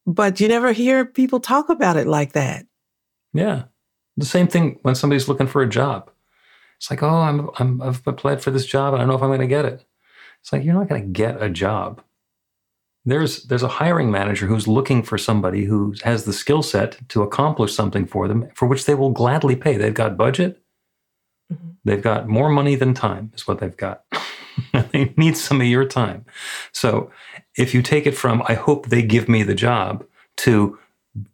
but 0.06 0.40
you 0.40 0.48
never 0.48 0.72
hear 0.72 1.04
people 1.04 1.40
talk 1.40 1.68
about 1.68 1.96
it 1.96 2.06
like 2.06 2.32
that. 2.32 2.66
Yeah. 3.32 3.64
The 4.16 4.26
same 4.26 4.48
thing 4.48 4.78
when 4.82 4.94
somebody's 4.94 5.28
looking 5.28 5.46
for 5.46 5.62
a 5.62 5.68
job. 5.68 6.10
It's 6.76 6.90
like, 6.90 7.02
oh, 7.02 7.08
I'm, 7.08 7.50
I'm 7.58 7.82
I've 7.82 8.06
applied 8.06 8.42
for 8.42 8.50
this 8.50 8.66
job. 8.66 8.94
I 8.94 8.98
don't 8.98 9.08
know 9.08 9.14
if 9.14 9.22
I'm 9.22 9.28
going 9.28 9.40
to 9.40 9.46
get 9.46 9.64
it. 9.64 9.84
It's 10.40 10.52
like 10.52 10.64
you're 10.64 10.74
not 10.74 10.88
going 10.88 11.02
to 11.02 11.08
get 11.08 11.42
a 11.42 11.50
job. 11.50 12.02
There's 13.04 13.44
there's 13.44 13.62
a 13.62 13.68
hiring 13.68 14.10
manager 14.10 14.46
who's 14.46 14.68
looking 14.68 15.02
for 15.02 15.18
somebody 15.18 15.64
who 15.64 15.94
has 16.02 16.24
the 16.24 16.32
skill 16.32 16.62
set 16.62 16.98
to 17.10 17.22
accomplish 17.22 17.74
something 17.74 18.06
for 18.06 18.28
them, 18.28 18.48
for 18.54 18.66
which 18.66 18.86
they 18.86 18.94
will 18.94 19.10
gladly 19.10 19.56
pay. 19.56 19.76
They've 19.76 19.94
got 19.94 20.16
budget. 20.16 20.59
Mm-hmm. 21.52 21.68
They've 21.84 22.02
got 22.02 22.28
more 22.28 22.48
money 22.48 22.74
than 22.74 22.94
time. 22.94 23.32
Is 23.34 23.46
what 23.46 23.58
they've 23.58 23.76
got. 23.76 24.04
they 24.92 25.12
need 25.16 25.36
some 25.36 25.60
of 25.60 25.66
your 25.66 25.84
time. 25.84 26.24
So 26.72 27.10
if 27.56 27.74
you 27.74 27.82
take 27.82 28.06
it 28.06 28.16
from, 28.16 28.42
I 28.46 28.54
hope 28.54 28.86
they 28.86 29.02
give 29.02 29.28
me 29.28 29.42
the 29.42 29.54
job, 29.54 30.04
to 30.38 30.78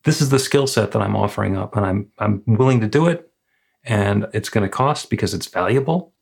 this 0.05 0.21
is 0.21 0.31
the 0.31 0.39
skill 0.39 0.67
set 0.67 0.93
that 0.93 1.03
I'm 1.03 1.17
offering 1.17 1.57
up, 1.57 1.77
and 1.77 1.85
I'm 1.85 2.09
I'm 2.19 2.43
willing 2.47 2.81
to 2.81 2.89
do 2.89 3.07
it, 3.07 3.31
and 3.85 4.27
it's 4.33 4.49
going 4.49 4.63
to 4.63 4.69
cost 4.71 5.11
because 5.11 5.35
it's 5.35 5.47
valuable, 5.47 6.13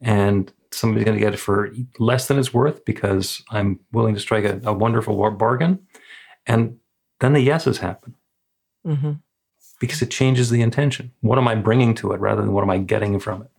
and 0.00 0.52
somebody's 0.72 1.04
going 1.04 1.16
to 1.16 1.24
get 1.24 1.34
it 1.34 1.38
for 1.38 1.70
less 1.98 2.26
than 2.26 2.38
it's 2.38 2.52
worth 2.52 2.84
because 2.84 3.42
I'm 3.50 3.80
willing 3.92 4.14
to 4.14 4.20
strike 4.20 4.44
a, 4.44 4.60
a 4.64 4.72
wonderful 4.72 5.30
bargain, 5.32 5.86
and 6.46 6.78
then 7.20 7.32
the 7.32 7.40
yeses 7.40 7.78
happen 7.78 8.16
Mm-hmm. 8.86 9.12
Because 9.80 10.02
it 10.02 10.10
changes 10.10 10.50
the 10.50 10.62
intention. 10.62 11.12
What 11.20 11.38
am 11.38 11.48
I 11.48 11.54
bringing 11.54 11.94
to 11.96 12.12
it 12.12 12.20
rather 12.20 12.42
than 12.42 12.52
what 12.52 12.62
am 12.62 12.70
I 12.70 12.78
getting 12.78 13.18
from 13.18 13.42
it? 13.42 13.50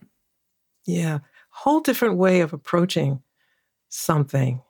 Yeah. 0.86 1.18
Whole 1.50 1.80
different 1.80 2.16
way 2.16 2.40
of 2.40 2.52
approaching 2.52 3.22
something. 3.88 4.62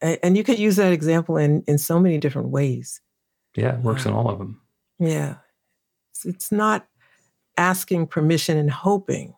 And 0.00 0.36
you 0.36 0.44
could 0.44 0.58
use 0.58 0.76
that 0.76 0.92
example 0.92 1.36
in, 1.36 1.62
in 1.66 1.78
so 1.78 1.98
many 1.98 2.18
different 2.18 2.48
ways. 2.48 3.00
Yeah, 3.56 3.76
it 3.76 3.80
works 3.80 4.04
in 4.04 4.12
um, 4.12 4.18
all 4.18 4.30
of 4.30 4.38
them. 4.38 4.60
Yeah. 4.98 5.36
It's, 6.10 6.26
it's 6.26 6.52
not 6.52 6.86
asking 7.56 8.08
permission 8.08 8.58
and 8.58 8.70
hoping. 8.70 9.34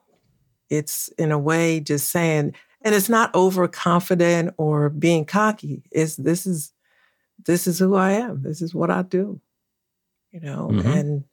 It's 0.70 1.08
in 1.18 1.30
a 1.30 1.38
way 1.38 1.80
just 1.80 2.10
saying, 2.10 2.54
and 2.82 2.94
it's 2.94 3.08
not 3.08 3.34
overconfident 3.34 4.54
or 4.58 4.88
being 4.90 5.24
cocky. 5.24 5.84
It's 5.90 6.16
this 6.16 6.46
is 6.46 6.72
this 7.46 7.66
is 7.66 7.78
who 7.78 7.94
I 7.94 8.12
am. 8.12 8.42
This 8.42 8.60
is 8.60 8.74
what 8.74 8.90
I 8.90 9.02
do. 9.02 9.40
You 10.32 10.40
know, 10.40 10.68
Mhm. 10.70 10.84
and 10.84 11.24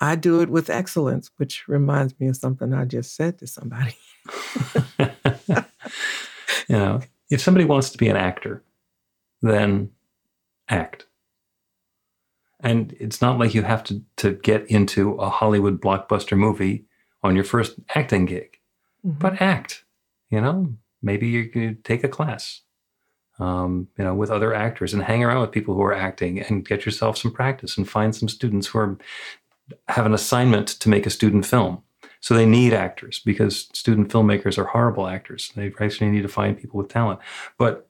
I 0.00 0.16
do 0.16 0.40
it 0.40 0.48
with 0.50 0.70
excellence, 0.70 1.30
which 1.36 1.68
reminds 1.68 2.18
me 2.18 2.28
of 2.28 2.36
something 2.36 2.72
I 2.72 2.84
just 2.84 3.14
said 3.14 3.38
to 3.38 3.46
somebody. 3.46 3.96
you 6.68 6.76
know, 6.76 7.00
if 7.30 7.40
somebody 7.40 7.64
wants 7.64 7.90
to 7.90 7.98
be 7.98 8.08
an 8.08 8.16
actor, 8.16 8.62
then 9.42 9.90
act. 10.68 11.06
And 12.60 12.94
it's 12.98 13.20
not 13.20 13.38
like 13.38 13.54
you 13.54 13.62
have 13.62 13.84
to, 13.84 14.02
to 14.16 14.32
get 14.32 14.66
into 14.70 15.12
a 15.14 15.28
Hollywood 15.28 15.80
blockbuster 15.80 16.36
movie 16.36 16.86
on 17.22 17.34
your 17.34 17.44
first 17.44 17.78
acting 17.94 18.24
gig, 18.24 18.58
but 19.02 19.40
act. 19.40 19.84
You 20.30 20.40
know, 20.40 20.74
maybe 21.02 21.28
you 21.28 21.48
could 21.50 21.84
take 21.84 22.02
a 22.04 22.08
class, 22.08 22.62
um, 23.38 23.88
you 23.98 24.04
know, 24.04 24.14
with 24.14 24.30
other 24.30 24.54
actors 24.54 24.94
and 24.94 25.02
hang 25.02 25.24
around 25.24 25.40
with 25.40 25.52
people 25.52 25.74
who 25.74 25.82
are 25.82 25.94
acting 25.94 26.40
and 26.40 26.66
get 26.66 26.84
yourself 26.84 27.18
some 27.18 27.32
practice 27.32 27.76
and 27.76 27.88
find 27.88 28.14
some 28.14 28.28
students 28.28 28.68
who 28.68 28.78
are 28.78 28.98
have 29.88 30.06
an 30.06 30.14
assignment 30.14 30.68
to 30.68 30.88
make 30.88 31.06
a 31.06 31.10
student 31.10 31.46
film. 31.46 31.82
So 32.20 32.34
they 32.34 32.46
need 32.46 32.72
actors 32.72 33.20
because 33.24 33.68
student 33.72 34.08
filmmakers 34.08 34.56
are 34.56 34.64
horrible 34.64 35.06
actors. 35.06 35.52
They 35.54 35.72
actually 35.80 36.10
need 36.10 36.22
to 36.22 36.28
find 36.28 36.58
people 36.58 36.78
with 36.78 36.88
talent. 36.88 37.20
But 37.58 37.88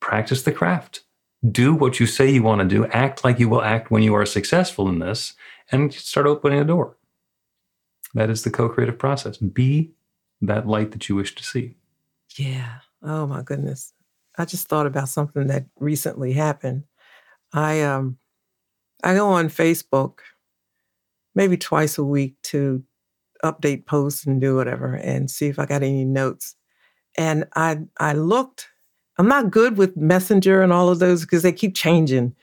practice 0.00 0.42
the 0.42 0.52
craft. 0.52 1.02
Do 1.48 1.74
what 1.74 2.00
you 2.00 2.06
say 2.06 2.30
you 2.30 2.42
want 2.42 2.60
to 2.60 2.66
do. 2.66 2.86
Act 2.86 3.24
like 3.24 3.38
you 3.38 3.48
will 3.48 3.62
act 3.62 3.90
when 3.90 4.02
you 4.02 4.14
are 4.14 4.26
successful 4.26 4.88
in 4.88 4.98
this 4.98 5.34
and 5.70 5.92
start 5.92 6.26
opening 6.26 6.58
a 6.58 6.64
door. 6.64 6.96
That 8.14 8.30
is 8.30 8.42
the 8.42 8.50
co 8.50 8.68
creative 8.68 8.98
process. 8.98 9.36
Be 9.36 9.92
that 10.40 10.66
light 10.66 10.92
that 10.92 11.08
you 11.08 11.14
wish 11.14 11.34
to 11.36 11.44
see. 11.44 11.76
Yeah. 12.36 12.78
Oh 13.02 13.26
my 13.26 13.42
goodness. 13.42 13.92
I 14.38 14.44
just 14.44 14.68
thought 14.68 14.86
about 14.86 15.08
something 15.08 15.48
that 15.48 15.66
recently 15.78 16.32
happened. 16.32 16.84
I 17.52 17.82
um 17.82 18.18
I 19.02 19.14
go 19.14 19.28
on 19.28 19.48
Facebook 19.48 20.18
maybe 21.34 21.56
twice 21.56 21.98
a 21.98 22.04
week 22.04 22.36
to 22.42 22.82
update 23.44 23.86
posts 23.86 24.26
and 24.26 24.40
do 24.40 24.56
whatever 24.56 24.94
and 24.94 25.30
see 25.30 25.46
if 25.46 25.58
I 25.58 25.66
got 25.66 25.82
any 25.82 26.04
notes. 26.04 26.56
And 27.16 27.46
I 27.54 27.80
I 27.98 28.12
looked 28.12 28.68
I'm 29.18 29.28
not 29.28 29.50
good 29.50 29.76
with 29.76 29.96
Messenger 29.96 30.62
and 30.62 30.72
all 30.72 30.88
of 30.88 31.00
those 31.00 31.22
because 31.22 31.42
they 31.42 31.52
keep 31.52 31.74
changing. 31.74 32.36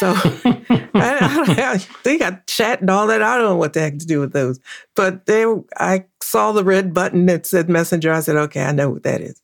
So 0.00 0.14
I, 0.16 0.84
I, 0.94 1.86
they 2.02 2.18
got 2.18 2.46
chat 2.48 2.80
and 2.80 2.90
all 2.90 3.06
that. 3.06 3.22
I 3.22 3.36
don't 3.36 3.44
know 3.44 3.56
what 3.56 3.72
the 3.72 3.80
heck 3.80 3.98
to 3.98 4.06
do 4.06 4.18
with 4.18 4.32
those. 4.32 4.58
But 4.96 5.26
they, 5.26 5.44
I 5.76 6.06
saw 6.20 6.50
the 6.50 6.64
red 6.64 6.92
button 6.92 7.26
that 7.26 7.46
said 7.46 7.68
Messenger. 7.68 8.12
I 8.12 8.20
said, 8.20 8.36
okay, 8.36 8.64
I 8.64 8.72
know 8.72 8.90
what 8.90 9.04
that 9.04 9.20
is. 9.20 9.40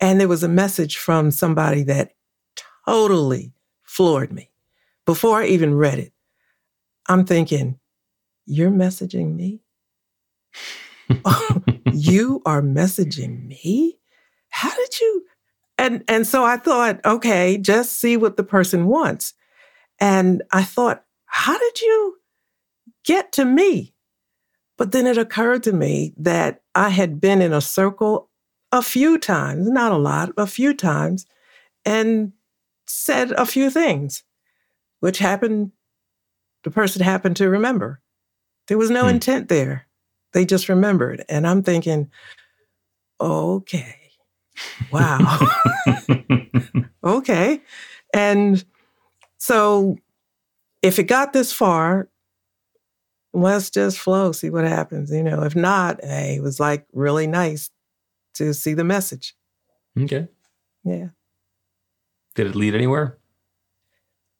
And 0.00 0.20
there 0.20 0.28
was 0.28 0.42
a 0.42 0.48
message 0.48 0.96
from 0.96 1.30
somebody 1.30 1.82
that 1.84 2.14
totally 2.86 3.52
floored 3.82 4.32
me 4.32 4.50
before 5.04 5.42
I 5.42 5.46
even 5.46 5.74
read 5.74 5.98
it. 5.98 6.12
I'm 7.08 7.24
thinking, 7.24 7.78
you're 8.46 8.70
messaging 8.70 9.34
me? 9.34 9.60
you 11.92 12.40
are 12.46 12.62
messaging 12.62 13.46
me? 13.46 13.98
How 14.48 14.74
did 14.74 15.00
you? 15.00 15.24
And 15.76 16.04
and 16.08 16.26
so 16.26 16.44
I 16.44 16.56
thought, 16.56 17.00
okay, 17.04 17.58
just 17.58 18.00
see 18.00 18.16
what 18.16 18.36
the 18.36 18.44
person 18.44 18.86
wants. 18.86 19.34
And 19.98 20.42
I 20.52 20.62
thought, 20.62 21.04
how 21.26 21.58
did 21.58 21.80
you 21.80 22.16
get 23.04 23.32
to 23.32 23.44
me? 23.44 23.94
But 24.78 24.92
then 24.92 25.06
it 25.06 25.18
occurred 25.18 25.62
to 25.64 25.72
me 25.72 26.14
that 26.16 26.62
I 26.74 26.88
had 26.88 27.20
been 27.20 27.42
in 27.42 27.52
a 27.52 27.60
circle 27.60 28.29
a 28.72 28.82
few 28.82 29.18
times, 29.18 29.68
not 29.68 29.92
a 29.92 29.96
lot, 29.96 30.30
a 30.36 30.46
few 30.46 30.74
times, 30.74 31.26
and 31.84 32.32
said 32.86 33.32
a 33.32 33.46
few 33.46 33.70
things, 33.70 34.22
which 35.00 35.18
happened, 35.18 35.72
the 36.64 36.70
person 36.70 37.02
happened 37.02 37.36
to 37.36 37.48
remember. 37.48 38.00
There 38.68 38.78
was 38.78 38.90
no 38.90 39.04
Hmm. 39.04 39.10
intent 39.10 39.48
there. 39.48 39.86
They 40.32 40.44
just 40.44 40.68
remembered. 40.68 41.24
And 41.28 41.46
I'm 41.46 41.62
thinking, 41.62 42.10
okay, 43.20 43.96
wow. 44.90 45.38
okay. 47.04 47.60
And 48.14 48.64
so 49.38 49.96
if 50.82 50.98
it 50.98 51.04
got 51.04 51.32
this 51.32 51.52
far, 51.52 52.08
let's 53.32 53.70
just 53.70 53.98
flow, 53.98 54.32
see 54.32 54.50
what 54.50 54.64
happens. 54.64 55.10
You 55.10 55.22
know, 55.22 55.42
if 55.44 55.54
not, 55.56 56.02
hey, 56.04 56.36
it 56.36 56.42
was 56.42 56.60
like 56.60 56.86
really 56.92 57.26
nice 57.26 57.70
to 58.34 58.54
see 58.54 58.74
the 58.74 58.84
message. 58.84 59.34
okay. 59.98 60.28
Yeah. 60.84 61.08
Did 62.34 62.46
it 62.46 62.54
lead 62.54 62.74
anywhere? 62.74 63.18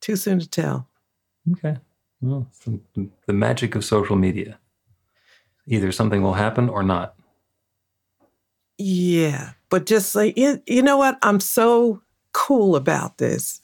Too 0.01 0.17
soon 0.17 0.39
to 0.41 0.49
tell. 0.49 0.89
Okay. 1.53 1.77
Well, 2.21 2.49
the, 2.65 3.09
the 3.27 3.33
magic 3.33 3.75
of 3.75 3.85
social 3.85 4.17
media. 4.17 4.59
Either 5.67 5.93
something 5.93 6.23
will 6.23 6.35
happen 6.35 6.69
or 6.69 6.83
not. 6.83 7.15
Yeah. 8.79 9.53
But 9.69 9.87
just 9.87 10.15
like, 10.15 10.37
you, 10.37 10.63
you 10.67 10.83
know 10.83 10.97
what? 10.97 11.19
I'm 11.23 11.41
so 11.41 12.03
cool 12.33 12.77
about 12.77 13.19
this. 13.19 13.61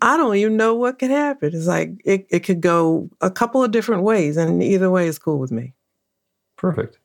I 0.00 0.16
don't 0.16 0.36
even 0.36 0.56
know 0.56 0.74
what 0.74 0.98
could 0.98 1.10
happen. 1.10 1.54
It's 1.54 1.66
like 1.66 1.92
it, 2.04 2.26
it 2.30 2.40
could 2.40 2.60
go 2.60 3.10
a 3.20 3.30
couple 3.30 3.62
of 3.62 3.70
different 3.70 4.02
ways, 4.02 4.36
and 4.36 4.62
either 4.62 4.90
way 4.90 5.06
is 5.06 5.18
cool 5.18 5.38
with 5.38 5.52
me. 5.52 5.74
Perfect. 6.56 6.98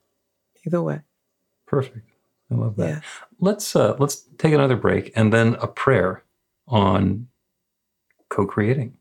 Either 0.66 0.82
way. 0.82 1.02
Perfect. 1.69 2.10
I 2.51 2.55
love 2.55 2.75
that. 2.77 2.89
Yeah. 2.89 2.99
Let's 3.39 3.75
uh, 3.75 3.95
let's 3.99 4.25
take 4.39 4.53
another 4.53 4.75
break 4.75 5.12
and 5.15 5.32
then 5.32 5.55
a 5.62 5.67
prayer 5.67 6.23
on 6.67 7.27
co-creating. 8.29 8.97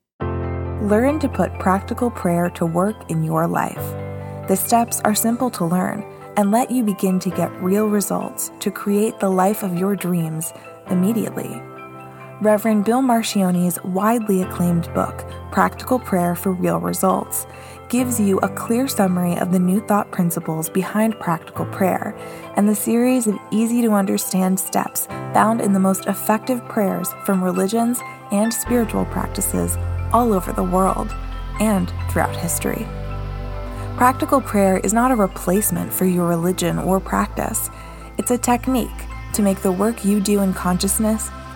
Learn 0.83 1.19
to 1.21 1.29
put 1.29 1.59
practical 1.59 2.11
prayer 2.11 2.51
to 2.51 2.67
work 2.67 3.11
in 3.11 3.25
your 3.25 3.47
life. 3.47 3.95
The 4.49 4.55
steps 4.57 5.01
are 5.01 5.15
simple 5.15 5.51
to 5.51 5.65
learn 5.65 6.05
and 6.37 6.51
let 6.51 6.71
you 6.71 6.85
begin 6.85 7.19
to 7.21 7.31
get 7.31 7.51
real 7.63 7.89
results 7.89 8.53
to 8.61 8.71
create 8.71 9.19
the 9.19 9.31
life 9.31 9.63
of 9.63 9.77
your 9.77 9.97
dreams 9.97 10.53
immediately. 10.91 11.63
Reverend 12.41 12.85
Bill 12.85 13.03
Marcioni's 13.03 13.83
widely 13.83 14.43
acclaimed 14.43 14.95
book, 14.95 15.25
Practical 15.51 15.99
Prayer 15.99 16.37
for 16.37 16.53
Real 16.53 16.79
Results, 16.79 17.49
gives 17.89 18.21
you 18.21 18.39
a 18.39 18.49
clear 18.49 18.87
summary 18.87 19.37
of 19.39 19.51
the 19.51 19.59
new 19.59 19.81
thought 19.81 20.13
principles 20.13 20.69
behind 20.69 21.19
practical 21.19 21.67
prayer 21.67 22.17
and 22.55 22.69
the 22.69 22.77
series 22.77 23.27
of 23.27 23.37
easy 23.51 23.83
to 23.83 23.91
understand 23.91 24.61
steps 24.61 25.07
found 25.35 25.61
in 25.61 25.73
the 25.73 25.81
most 25.81 26.07
effective 26.07 26.65
prayers 26.69 27.13
from 27.25 27.43
religions 27.43 28.01
and 28.31 28.55
spiritual 28.55 29.05
practices 29.07 29.77
all 30.13 30.33
over 30.33 30.53
the 30.53 30.63
world 30.63 31.13
and 31.59 31.93
throughout 32.09 32.37
history. 32.37 32.87
Practical 33.97 34.41
prayer 34.41 34.79
is 34.85 34.95
not 34.95 35.11
a 35.11 35.17
replacement 35.17 35.93
for 35.93 36.05
your 36.05 36.29
religion 36.29 36.79
or 36.79 37.01
practice, 37.01 37.69
it's 38.17 38.31
a 38.31 38.39
technique 38.39 39.07
to 39.33 39.43
make 39.43 39.61
the 39.61 39.73
work 39.73 40.05
you 40.05 40.21
do 40.21 40.41
in 40.41 40.55
consciousness 40.55 41.31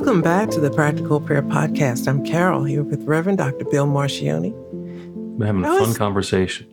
Welcome 0.00 0.22
back 0.22 0.50
to 0.50 0.60
the 0.60 0.70
Practical 0.70 1.20
Prayer 1.20 1.42
Podcast. 1.42 2.06
I'm 2.06 2.24
Carol 2.24 2.62
here 2.62 2.84
with 2.84 3.02
Reverend 3.02 3.38
Dr. 3.38 3.64
Bill 3.64 3.84
Marcioni. 3.84 4.52
We're 5.36 5.46
having 5.46 5.64
a 5.64 5.72
I 5.72 5.78
fun 5.80 5.92
conversation. 5.94 6.68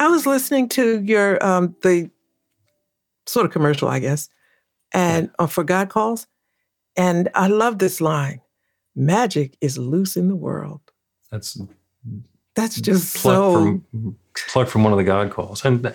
I 0.00 0.08
was 0.08 0.26
listening 0.26 0.68
to 0.70 1.00
your 1.02 1.40
um 1.46 1.76
the 1.82 2.10
sort 3.26 3.46
of 3.46 3.52
commercial, 3.52 3.86
I 3.86 4.00
guess, 4.00 4.28
and 4.92 5.30
uh, 5.38 5.46
for 5.46 5.62
God 5.62 5.90
calls, 5.90 6.26
and 6.96 7.28
I 7.36 7.46
love 7.46 7.78
this 7.78 8.00
line: 8.00 8.40
"Magic 8.96 9.56
is 9.60 9.78
loose 9.78 10.16
in 10.16 10.26
the 10.26 10.34
world." 10.34 10.80
That's 11.30 11.56
That's 12.56 12.80
just 12.80 13.14
plucked 13.14 13.36
so. 13.36 13.52
from 13.92 14.16
plucked 14.48 14.70
from 14.72 14.82
one 14.82 14.92
of 14.92 14.98
the 14.98 15.04
God 15.04 15.30
calls, 15.30 15.64
and 15.64 15.94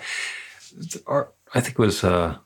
Ar- 1.06 1.32
I 1.52 1.60
think 1.60 1.74
it 1.74 1.78
was 1.78 2.02
uh, 2.02 2.38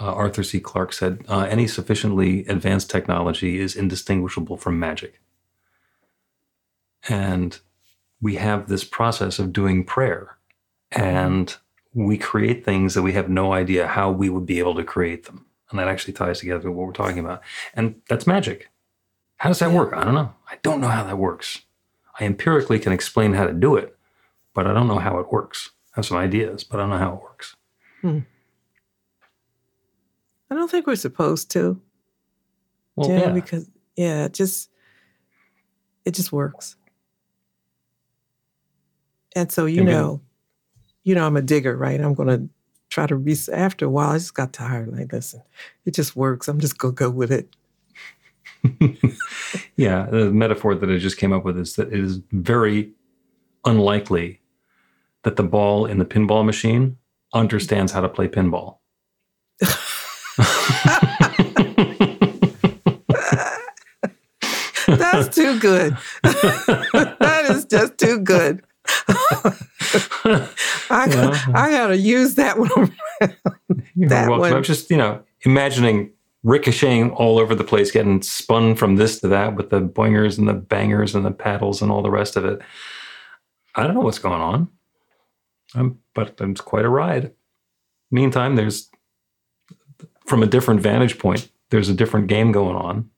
uh, 0.00 0.12
Arthur 0.12 0.42
C. 0.42 0.60
Clarke 0.60 0.92
said 0.92 1.24
uh, 1.28 1.40
any 1.50 1.66
sufficiently 1.66 2.46
advanced 2.46 2.90
technology 2.90 3.58
is 3.60 3.76
indistinguishable 3.76 4.56
from 4.56 4.78
magic, 4.78 5.20
and 7.08 7.58
we 8.20 8.36
have 8.36 8.68
this 8.68 8.84
process 8.84 9.38
of 9.38 9.52
doing 9.52 9.84
prayer, 9.84 10.36
and 10.90 11.56
we 11.94 12.16
create 12.16 12.64
things 12.64 12.94
that 12.94 13.02
we 13.02 13.12
have 13.12 13.28
no 13.28 13.52
idea 13.52 13.86
how 13.86 14.10
we 14.10 14.28
would 14.30 14.46
be 14.46 14.58
able 14.60 14.74
to 14.76 14.84
create 14.84 15.24
them, 15.24 15.46
and 15.70 15.78
that 15.78 15.88
actually 15.88 16.14
ties 16.14 16.40
together 16.40 16.70
with 16.70 16.76
what 16.78 16.86
we're 16.86 16.92
talking 16.92 17.18
about, 17.18 17.42
and 17.74 18.00
that's 18.08 18.26
magic. 18.26 18.68
How 19.38 19.48
does 19.50 19.58
that 19.58 19.70
Yeah. 19.70 19.76
work? 19.78 19.92
I 19.92 20.04
don't 20.04 20.14
know. 20.14 20.34
I 20.48 20.56
don't 20.62 20.80
know 20.80 20.88
how 20.88 21.02
that 21.04 21.18
works. 21.18 21.62
I 22.20 22.24
empirically 22.24 22.78
can 22.78 22.92
explain 22.92 23.32
how 23.34 23.46
to 23.46 23.52
do 23.52 23.76
it, 23.76 23.96
but 24.54 24.66
I 24.66 24.72
don't 24.72 24.86
know 24.86 24.98
how 24.98 25.18
it 25.18 25.32
works. 25.32 25.70
I 25.94 25.98
have 25.98 26.06
some 26.06 26.16
ideas, 26.18 26.62
but 26.64 26.78
I 26.78 26.82
don't 26.84 26.90
know 26.90 26.98
how 26.98 27.14
it 27.14 27.22
works. 27.22 27.56
I 30.52 30.54
don't 30.54 30.70
think 30.70 30.86
we're 30.86 30.96
supposed 30.96 31.50
to. 31.52 31.80
Well, 32.94 33.08
yeah, 33.08 33.20
yeah, 33.20 33.30
because 33.30 33.70
yeah, 33.96 34.24
it 34.26 34.34
just 34.34 34.68
it 36.04 36.10
just 36.10 36.30
works. 36.30 36.76
And 39.34 39.50
so 39.50 39.64
you 39.64 39.82
know, 39.82 40.20
you 41.04 41.14
know, 41.14 41.26
I'm 41.26 41.38
a 41.38 41.42
digger, 41.42 41.74
right? 41.74 41.98
I'm 41.98 42.12
gonna 42.12 42.48
try 42.90 43.06
to 43.06 43.16
re 43.16 43.34
after 43.50 43.86
a 43.86 43.88
while. 43.88 44.10
I 44.10 44.18
just 44.18 44.34
got 44.34 44.52
tired. 44.52 44.94
Like, 44.94 45.10
listen, 45.10 45.42
it 45.86 45.94
just 45.94 46.16
works. 46.16 46.48
I'm 46.48 46.60
just 46.60 46.76
gonna 46.76 46.92
go 46.92 47.08
with 47.08 47.32
it. 47.32 47.48
yeah. 49.76 50.04
The 50.10 50.30
metaphor 50.30 50.74
that 50.74 50.90
I 50.90 50.98
just 50.98 51.16
came 51.16 51.32
up 51.32 51.46
with 51.46 51.56
is 51.56 51.76
that 51.76 51.88
it 51.88 51.98
is 51.98 52.20
very 52.30 52.92
unlikely 53.64 54.42
that 55.22 55.36
the 55.36 55.44
ball 55.44 55.86
in 55.86 55.96
the 55.96 56.04
pinball 56.04 56.44
machine 56.44 56.98
understands 57.32 57.90
how 57.92 58.02
to 58.02 58.08
play 58.10 58.28
pinball. 58.28 58.80
That's 65.24 65.36
too 65.36 65.58
good. 65.60 65.96
that 66.22 67.46
is 67.50 67.64
just 67.66 67.98
too 67.98 68.18
good. 68.20 68.62
I, 70.24 71.06
Well. 71.08 71.40
I 71.54 71.70
gotta 71.70 71.96
use 71.96 72.34
that 72.34 72.58
one. 72.58 72.68
You're 73.94 74.08
That 74.08 74.28
welcome. 74.28 74.40
one. 74.40 74.52
I'm 74.54 74.62
just, 74.62 74.90
you 74.90 74.96
know, 74.96 75.22
imagining 75.42 76.10
ricocheting 76.42 77.10
all 77.12 77.38
over 77.38 77.54
the 77.54 77.64
place, 77.64 77.90
getting 77.90 78.20
spun 78.22 78.74
from 78.74 78.96
this 78.96 79.20
to 79.20 79.28
that 79.28 79.54
with 79.54 79.70
the 79.70 79.80
boingers 79.80 80.38
and 80.38 80.48
the 80.48 80.54
bangers 80.54 81.14
and 81.14 81.24
the 81.24 81.30
paddles 81.30 81.80
and 81.82 81.90
all 81.92 82.02
the 82.02 82.10
rest 82.10 82.36
of 82.36 82.44
it. 82.44 82.60
I 83.74 83.84
don't 83.84 83.94
know 83.94 84.00
what's 84.00 84.18
going 84.18 84.40
on, 84.40 84.68
um, 85.74 85.98
but 86.14 86.34
it's 86.40 86.60
quite 86.60 86.84
a 86.84 86.88
ride. 86.88 87.32
Meantime, 88.10 88.56
there's, 88.56 88.90
from 90.26 90.42
a 90.42 90.46
different 90.46 90.80
vantage 90.80 91.18
point, 91.18 91.48
there's 91.70 91.88
a 91.88 91.94
different 91.94 92.26
game 92.26 92.52
going 92.52 92.76
on 92.76 93.08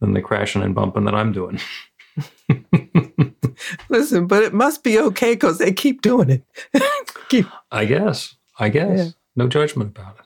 than 0.00 0.14
the 0.14 0.22
crashing 0.22 0.62
and 0.62 0.74
bumping 0.74 1.04
that 1.04 1.14
I'm 1.14 1.32
doing. 1.32 1.60
Listen, 3.88 4.26
but 4.26 4.42
it 4.42 4.52
must 4.52 4.82
be 4.82 4.98
okay 4.98 5.34
because 5.34 5.58
they 5.58 5.72
keep 5.72 6.02
doing 6.02 6.30
it. 6.30 6.44
keep 7.28 7.46
I 7.70 7.84
guess. 7.84 8.34
I 8.58 8.68
guess. 8.68 8.98
Yeah. 8.98 9.10
No 9.36 9.48
judgment 9.48 9.90
about 9.90 10.18
it. 10.18 10.24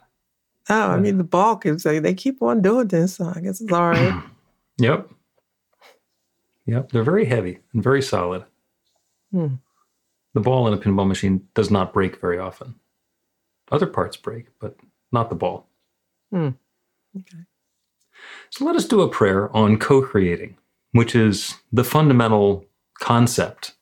Oh, 0.71 0.91
I 0.91 0.99
mean, 0.99 1.19
the 1.19 1.25
ball 1.25 1.57
can 1.57 1.79
say 1.79 1.99
they 1.99 2.15
keep 2.15 2.41
on 2.43 2.63
doing 2.63 2.89
this. 2.89 3.17
So 3.17 3.31
I 3.35 3.41
guess 3.41 3.61
it's 3.61 3.73
all 3.73 3.91
right. 3.91 4.23
Yep. 4.79 5.09
Yep. 6.67 6.91
They're 6.91 7.05
very 7.05 7.27
heavy 7.27 7.61
and 7.73 7.81
very 7.81 8.03
solid. 8.03 8.45
Hmm. 9.31 9.55
The 10.33 10.41
ball 10.41 10.67
in 10.67 10.75
a 10.75 10.79
pinball 10.79 11.07
machine 11.07 11.47
does 11.55 11.71
not 11.71 11.93
break 11.93 12.21
very 12.21 12.41
often. 12.41 12.75
Other 13.71 13.87
parts 13.87 14.17
break, 14.17 14.47
but 14.59 14.77
not 15.13 15.29
the 15.29 15.37
ball. 15.37 15.69
Hmm. 16.33 16.51
Okay. 17.17 17.45
So 18.55 18.65
let 18.65 18.77
us 18.77 18.85
do 18.85 19.01
a 19.01 19.09
prayer 19.09 19.51
on 19.57 19.81
co 19.81 20.01
creating, 20.01 20.57
which 20.93 21.17
is 21.17 21.57
the 21.73 21.83
fundamental 21.83 22.65
concept 23.01 23.75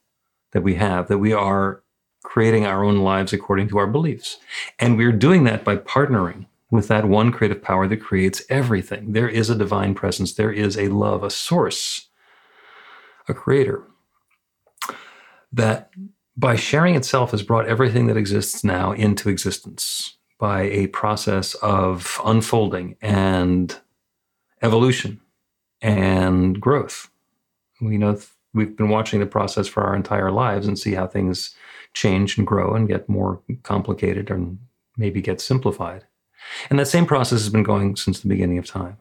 that 0.53 0.63
we 0.63 0.77
have 0.77 1.09
that 1.09 1.19
we 1.19 1.35
are 1.35 1.83
creating 2.25 2.65
our 2.65 2.83
own 2.83 3.01
lives 3.01 3.35
according 3.35 3.69
to 3.69 3.77
our 3.77 3.87
beliefs. 3.87 4.39
And 4.79 4.97
we're 4.97 5.13
doing 5.13 5.45
that 5.45 5.63
by 5.63 5.77
partnering 5.77 6.47
with 6.71 6.89
that 6.89 7.05
one 7.05 7.33
creative 7.33 7.63
power 7.63 7.87
that 7.87 7.99
creates 7.99 8.41
everything. 8.49 9.13
There 9.13 9.29
is 9.29 9.51
a 9.51 9.55
divine 9.55 9.95
presence, 9.95 10.33
there 10.33 10.51
is 10.51 10.79
a 10.79 10.89
love, 10.89 11.23
a 11.23 11.29
source, 11.29 12.09
a 13.29 13.35
creator 13.35 13.85
that 15.53 15.91
by 16.35 16.57
sharing 16.57 16.95
itself 16.95 17.33
has 17.33 17.43
brought 17.43 17.69
everything 17.69 18.07
that 18.07 18.17
exists 18.17 18.65
now 18.65 18.93
into 18.93 19.29
existence 19.29 20.17
by 20.39 20.63
a 20.63 20.87
process 20.87 21.53
of 21.57 22.19
unfolding 22.25 22.97
and 23.03 23.82
evolution 24.63 25.21
and 25.81 26.61
growth. 26.61 27.11
We 27.81 27.99
know 27.99 28.19
we've 28.55 28.77
been 28.77 28.89
watching 28.89 29.21
the 29.21 29.27
process 29.27 29.67
for 29.67 29.83
our 29.83 29.97
entire 29.97 30.31
lives 30.31 30.67
and 30.67 30.79
see 30.79 30.95
how 30.95 31.07
things 31.07 31.55
change 31.95 32.39
and 32.39 32.47
grow 32.47 32.75
and 32.75 32.89
get 32.89 33.09
more 33.09 33.43
complicated 33.63 34.31
and 34.31 34.59
maybe 34.97 35.21
get 35.21 35.41
simplified. 35.41 36.05
And 36.71 36.79
that 36.79 36.89
same 36.89 37.07
process 37.07 37.41
has 37.41 37.49
been 37.51 37.63
going 37.63 37.97
since 37.97 38.21
the 38.21 38.29
beginning 38.29 38.59
of 38.59 38.67
time. 38.67 38.97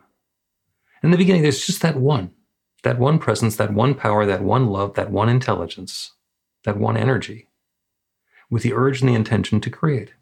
In 1.04 1.12
the 1.12 1.18
beginning, 1.18 1.42
there's 1.42 1.66
just 1.66 1.82
that 1.82 1.98
one, 1.98 2.32
that 2.84 3.00
one 3.00 3.18
presence, 3.18 3.56
that 3.56 3.74
one 3.74 3.96
power, 3.96 4.26
that 4.26 4.44
one 4.44 4.68
love, 4.68 4.94
that 4.96 5.12
one 5.12 5.30
intelligence, 5.30 6.14
that 6.64 6.78
one 6.78 6.98
energy, 6.98 7.48
with 8.50 8.64
the 8.64 8.74
urge 8.74 9.02
and 9.02 9.10
the 9.10 9.16
intention 9.16 9.60
to 9.62 9.70
create. 9.70 10.14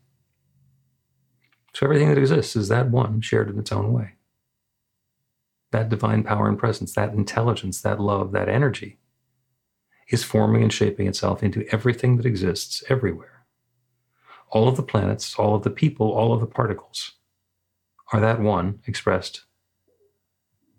So 1.73 1.85
everything 1.85 2.09
that 2.09 2.17
exists 2.17 2.55
is 2.55 2.69
that 2.69 2.89
one 2.89 3.21
shared 3.21 3.49
in 3.49 3.59
its 3.59 3.71
own 3.71 3.91
way. 3.93 4.13
That 5.71 5.89
divine 5.89 6.23
power 6.23 6.47
and 6.47 6.57
presence, 6.57 6.93
that 6.93 7.13
intelligence, 7.13 7.81
that 7.81 7.99
love, 7.99 8.31
that 8.31 8.49
energy 8.49 8.99
is 10.09 10.23
forming 10.23 10.63
and 10.63 10.73
shaping 10.73 11.07
itself 11.07 11.43
into 11.43 11.65
everything 11.71 12.17
that 12.17 12.25
exists 12.25 12.83
everywhere. 12.89 13.45
All 14.49 14.67
of 14.67 14.75
the 14.75 14.83
planets, 14.83 15.35
all 15.37 15.53
of 15.53 15.63
the 15.63 15.69
people, 15.69 16.11
all 16.11 16.33
of 16.33 16.39
the 16.39 16.47
particles 16.47 17.11
are 18.11 18.19
that 18.19 18.41
one 18.41 18.79
expressed 18.87 19.45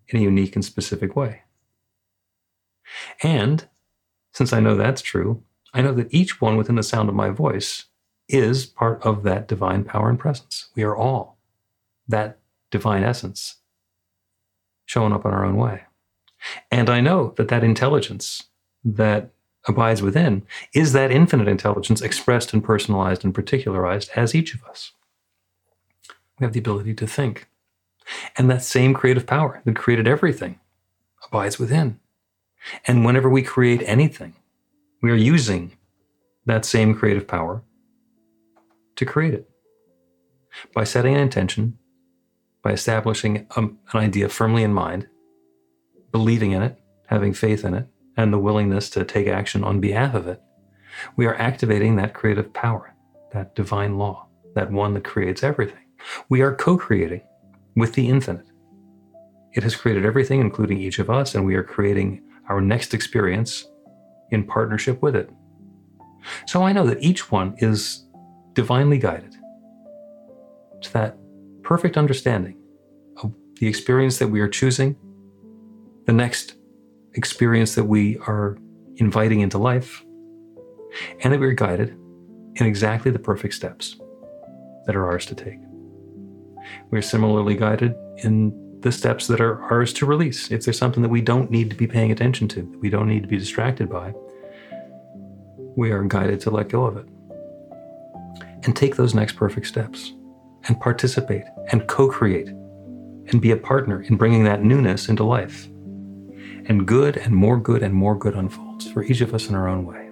in 0.09 0.19
a 0.19 0.23
unique 0.23 0.57
and 0.57 0.65
specific 0.65 1.15
way. 1.15 1.43
And 3.23 3.69
since 4.33 4.53
I 4.53 4.59
know 4.59 4.75
that's 4.75 5.03
true, 5.03 5.45
I 5.73 5.83
know 5.83 5.93
that 5.95 6.13
each 6.13 6.41
one 6.41 6.57
within 6.57 6.75
the 6.75 6.83
sound 6.83 7.09
of 7.09 7.15
my 7.15 7.31
voice 7.31 7.85
is 8.29 8.67
part 8.67 9.05
of 9.05 9.23
that 9.23 9.47
divine 9.47 9.85
power 9.85 10.09
and 10.09 10.19
presence. 10.19 10.71
We 10.75 10.83
are 10.83 10.97
all 10.97 11.39
that 12.09 12.39
divine 12.71 13.05
essence 13.05 13.57
showing 14.91 15.13
up 15.13 15.25
in 15.25 15.31
our 15.31 15.45
own 15.45 15.57
way. 15.57 15.85
And 16.69 16.91
I 16.91 17.01
know 17.01 17.33
that 17.37 17.47
that 17.47 17.63
intelligence 17.63 18.43
that 18.83 19.31
abides 19.69 20.03
within 20.03 20.43
is 20.75 20.93
that 20.95 21.13
infinite 21.13 21.47
intelligence 21.47 22.01
expressed 22.01 22.53
and 22.53 22.65
personalized 22.65 23.25
and 23.25 23.33
particularized 23.33 24.11
as 24.17 24.35
each 24.35 24.53
of 24.53 24.65
us. 24.65 24.91
We 26.41 26.45
have 26.45 26.55
the 26.55 26.59
ability 26.59 26.95
to 26.95 27.07
think. 27.07 27.47
And 28.37 28.51
that 28.51 28.65
same 28.65 28.93
creative 28.93 29.29
power 29.29 29.63
that 29.65 29.77
created 29.77 30.09
everything 30.09 30.59
abides 31.25 31.57
within. 31.57 32.01
And 32.85 33.05
whenever 33.05 33.31
we 33.31 33.43
create 33.43 33.85
anything, 33.87 34.35
we 35.03 35.13
are 35.13 35.27
using 35.35 35.77
that 36.47 36.65
same 36.65 36.97
creative 36.97 37.29
power 37.29 37.63
to 38.97 39.07
create 39.07 39.35
it 39.35 39.49
by 40.75 40.83
setting 40.83 41.15
an 41.15 41.21
intention, 41.21 41.79
by 42.63 42.73
establishing 42.73 43.47
a, 43.57 43.61
an 43.63 43.79
idea 43.95 44.29
firmly 44.29 44.63
in 44.63 44.73
mind, 44.73 45.09
believing 46.13 46.53
in 46.53 46.63
it, 46.63 46.79
having 47.07 47.33
faith 47.33 47.65
in 47.65 47.75
it, 47.75 47.87
and 48.17 48.33
the 48.33 48.39
willingness 48.39 48.91
to 48.91 49.05
take 49.05 49.27
action 49.27 49.65
on 49.65 49.81
behalf 49.81 50.15
of 50.15 50.29
it. 50.29 50.41
We 51.17 51.27
are 51.27 51.35
activating 51.37 51.97
that 51.97 52.15
creative 52.15 52.53
power, 52.53 52.95
that 53.33 53.55
divine 53.55 53.97
law, 53.97 54.27
that 54.55 54.71
one 54.71 54.95
that 54.95 55.05
creates 55.05 55.43
everything. 55.43 55.85
We 56.29 56.43
are 56.43 56.55
co 56.55 56.77
creating 56.77 57.23
with 57.77 57.95
the 57.95 58.09
infinite. 58.09 58.47
It 59.53 59.63
has 59.63 59.77
created 59.77 60.05
everything, 60.05 60.41
including 60.41 60.79
each 60.79 60.99
of 60.99 61.11
us, 61.11 61.35
and 61.35 61.45
we 61.45 61.55
are 61.55 61.63
creating 61.63 62.23
our 62.49 62.61
next 62.61 62.95
experience 62.95 63.67
in 64.31 64.45
partnership 64.45 65.03
with 65.03 65.17
it. 65.17 65.31
So 66.47 66.63
I 66.63 66.73
know 66.73 66.87
that 66.87 67.03
each 67.03 67.31
one 67.31 67.55
is 67.59 68.07
divinely 68.53 68.99
guided 68.99 69.35
to 70.83 70.93
that 70.93 71.17
perfect 71.71 71.97
understanding 71.97 72.57
of 73.23 73.33
the 73.61 73.69
experience 73.69 74.19
that 74.19 74.27
we 74.27 74.41
are 74.41 74.49
choosing 74.49 74.97
the 76.07 76.13
next 76.13 76.57
experience 77.15 77.77
that 77.77 77.85
we 77.85 78.19
are 78.27 78.59
inviting 78.97 79.39
into 79.39 79.57
life, 79.57 80.05
and 81.21 81.33
that 81.33 81.39
we're 81.39 81.53
guided 81.53 81.91
in 82.57 82.67
exactly 82.67 83.13
the 83.13 83.21
perfect 83.21 83.55
steps 83.55 84.01
that 84.85 84.97
are 84.97 85.07
ours 85.07 85.25
to 85.25 85.33
take. 85.37 85.61
We're 86.91 87.03
similarly 87.03 87.55
guided 87.55 87.95
in 88.25 88.53
the 88.81 88.91
steps 88.91 89.29
that 89.29 89.41
are 89.41 89.63
ours 89.63 89.93
to 89.93 90.07
release. 90.07 90.51
If 90.51 90.65
there's 90.65 90.77
something 90.77 91.05
that 91.05 91.09
we 91.09 91.21
don't 91.21 91.53
need 91.53 91.71
to 91.71 91.77
be 91.77 91.87
paying 91.87 92.11
attention 92.11 92.49
to, 92.49 92.63
we 92.81 92.91
don't 92.91 93.07
need 93.07 93.23
to 93.23 93.29
be 93.29 93.39
distracted 93.39 93.89
by, 93.89 94.13
we 95.77 95.93
are 95.93 96.03
guided 96.03 96.41
to 96.41 96.51
let 96.51 96.69
go 96.69 96.85
of 96.85 96.97
it. 96.97 97.07
And 98.65 98.75
take 98.75 98.97
those 98.97 99.15
next 99.15 99.37
perfect 99.37 99.69
steps 99.69 100.15
and 100.65 100.81
participate 100.81 101.45
and 101.73 101.87
co 101.87 102.09
create 102.09 102.49
and 102.49 103.41
be 103.41 103.51
a 103.53 103.57
partner 103.57 104.03
in 104.03 104.17
bringing 104.17 104.45
that 104.45 104.63
newness 104.63 105.09
into 105.09 105.25
life. 105.25 105.67
And 106.67 106.87
good 106.87 107.17
and 107.17 107.35
more 107.35 107.59
good 107.59 107.83
and 107.83 107.95
more 107.95 108.17
good 108.17 108.35
unfolds 108.35 108.91
for 108.91 109.03
each 109.03 109.21
of 109.21 109.35
us 109.35 109.49
in 109.49 109.55
our 109.55 109.69
own 109.69 109.87
way. 109.87 110.11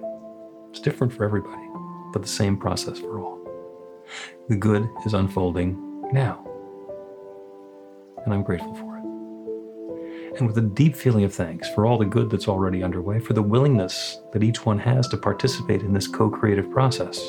It's 0.71 0.79
different 0.79 1.13
for 1.13 1.23
everybody, 1.23 1.67
but 2.13 2.21
the 2.21 2.27
same 2.27 2.57
process 2.57 2.99
for 2.99 3.19
all. 3.19 3.39
The 4.49 4.55
good 4.55 4.89
is 5.05 5.13
unfolding 5.13 6.11
now. 6.11 6.45
And 8.25 8.33
I'm 8.33 8.43
grateful 8.43 8.75
for 8.75 8.97
it. 8.97 10.39
And 10.39 10.47
with 10.47 10.57
a 10.57 10.61
deep 10.61 10.95
feeling 10.95 11.23
of 11.23 11.33
thanks 11.33 11.69
for 11.69 11.85
all 11.85 11.97
the 11.97 12.05
good 12.05 12.29
that's 12.29 12.47
already 12.47 12.83
underway, 12.83 13.19
for 13.19 13.33
the 13.33 13.41
willingness 13.41 14.19
that 14.31 14.43
each 14.43 14.65
one 14.65 14.79
has 14.79 15.07
to 15.09 15.17
participate 15.17 15.81
in 15.81 15.93
this 15.93 16.07
co 16.07 16.29
creative 16.29 16.69
process, 16.71 17.19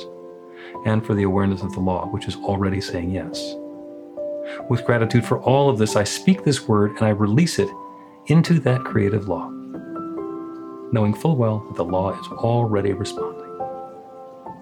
and 0.87 1.05
for 1.05 1.15
the 1.15 1.23
awareness 1.23 1.63
of 1.63 1.73
the 1.73 1.81
law, 1.81 2.07
which 2.07 2.27
is 2.27 2.37
already 2.37 2.81
saying 2.81 3.11
yes. 3.11 3.55
With 4.69 4.85
gratitude 4.85 5.25
for 5.25 5.41
all 5.41 5.69
of 5.69 5.79
this, 5.79 5.97
I 5.97 6.05
speak 6.05 6.45
this 6.45 6.67
word 6.67 6.93
and 6.93 7.03
I 7.03 7.11
release 7.11 7.59
it 7.59 7.69
into 8.27 8.61
that 8.61 8.85
creative 8.85 9.29
law, 9.29 9.49
knowing 10.93 11.15
full 11.15 11.37
well 11.37 11.61
that 11.69 11.77
the 11.77 11.85
law 11.85 12.19
is 12.19 12.27
already 12.33 12.93
responding. 12.93 13.47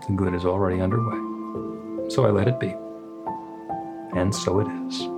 The 0.07 0.15
good 0.15 0.35
is 0.35 0.45
already 0.45 0.81
underway. 0.81 2.11
So 2.11 2.25
I 2.25 2.31
let 2.31 2.49
it 2.49 2.59
be. 2.59 2.75
And 4.19 4.35
so 4.35 4.61
it 4.61 4.69
is. 4.87 5.18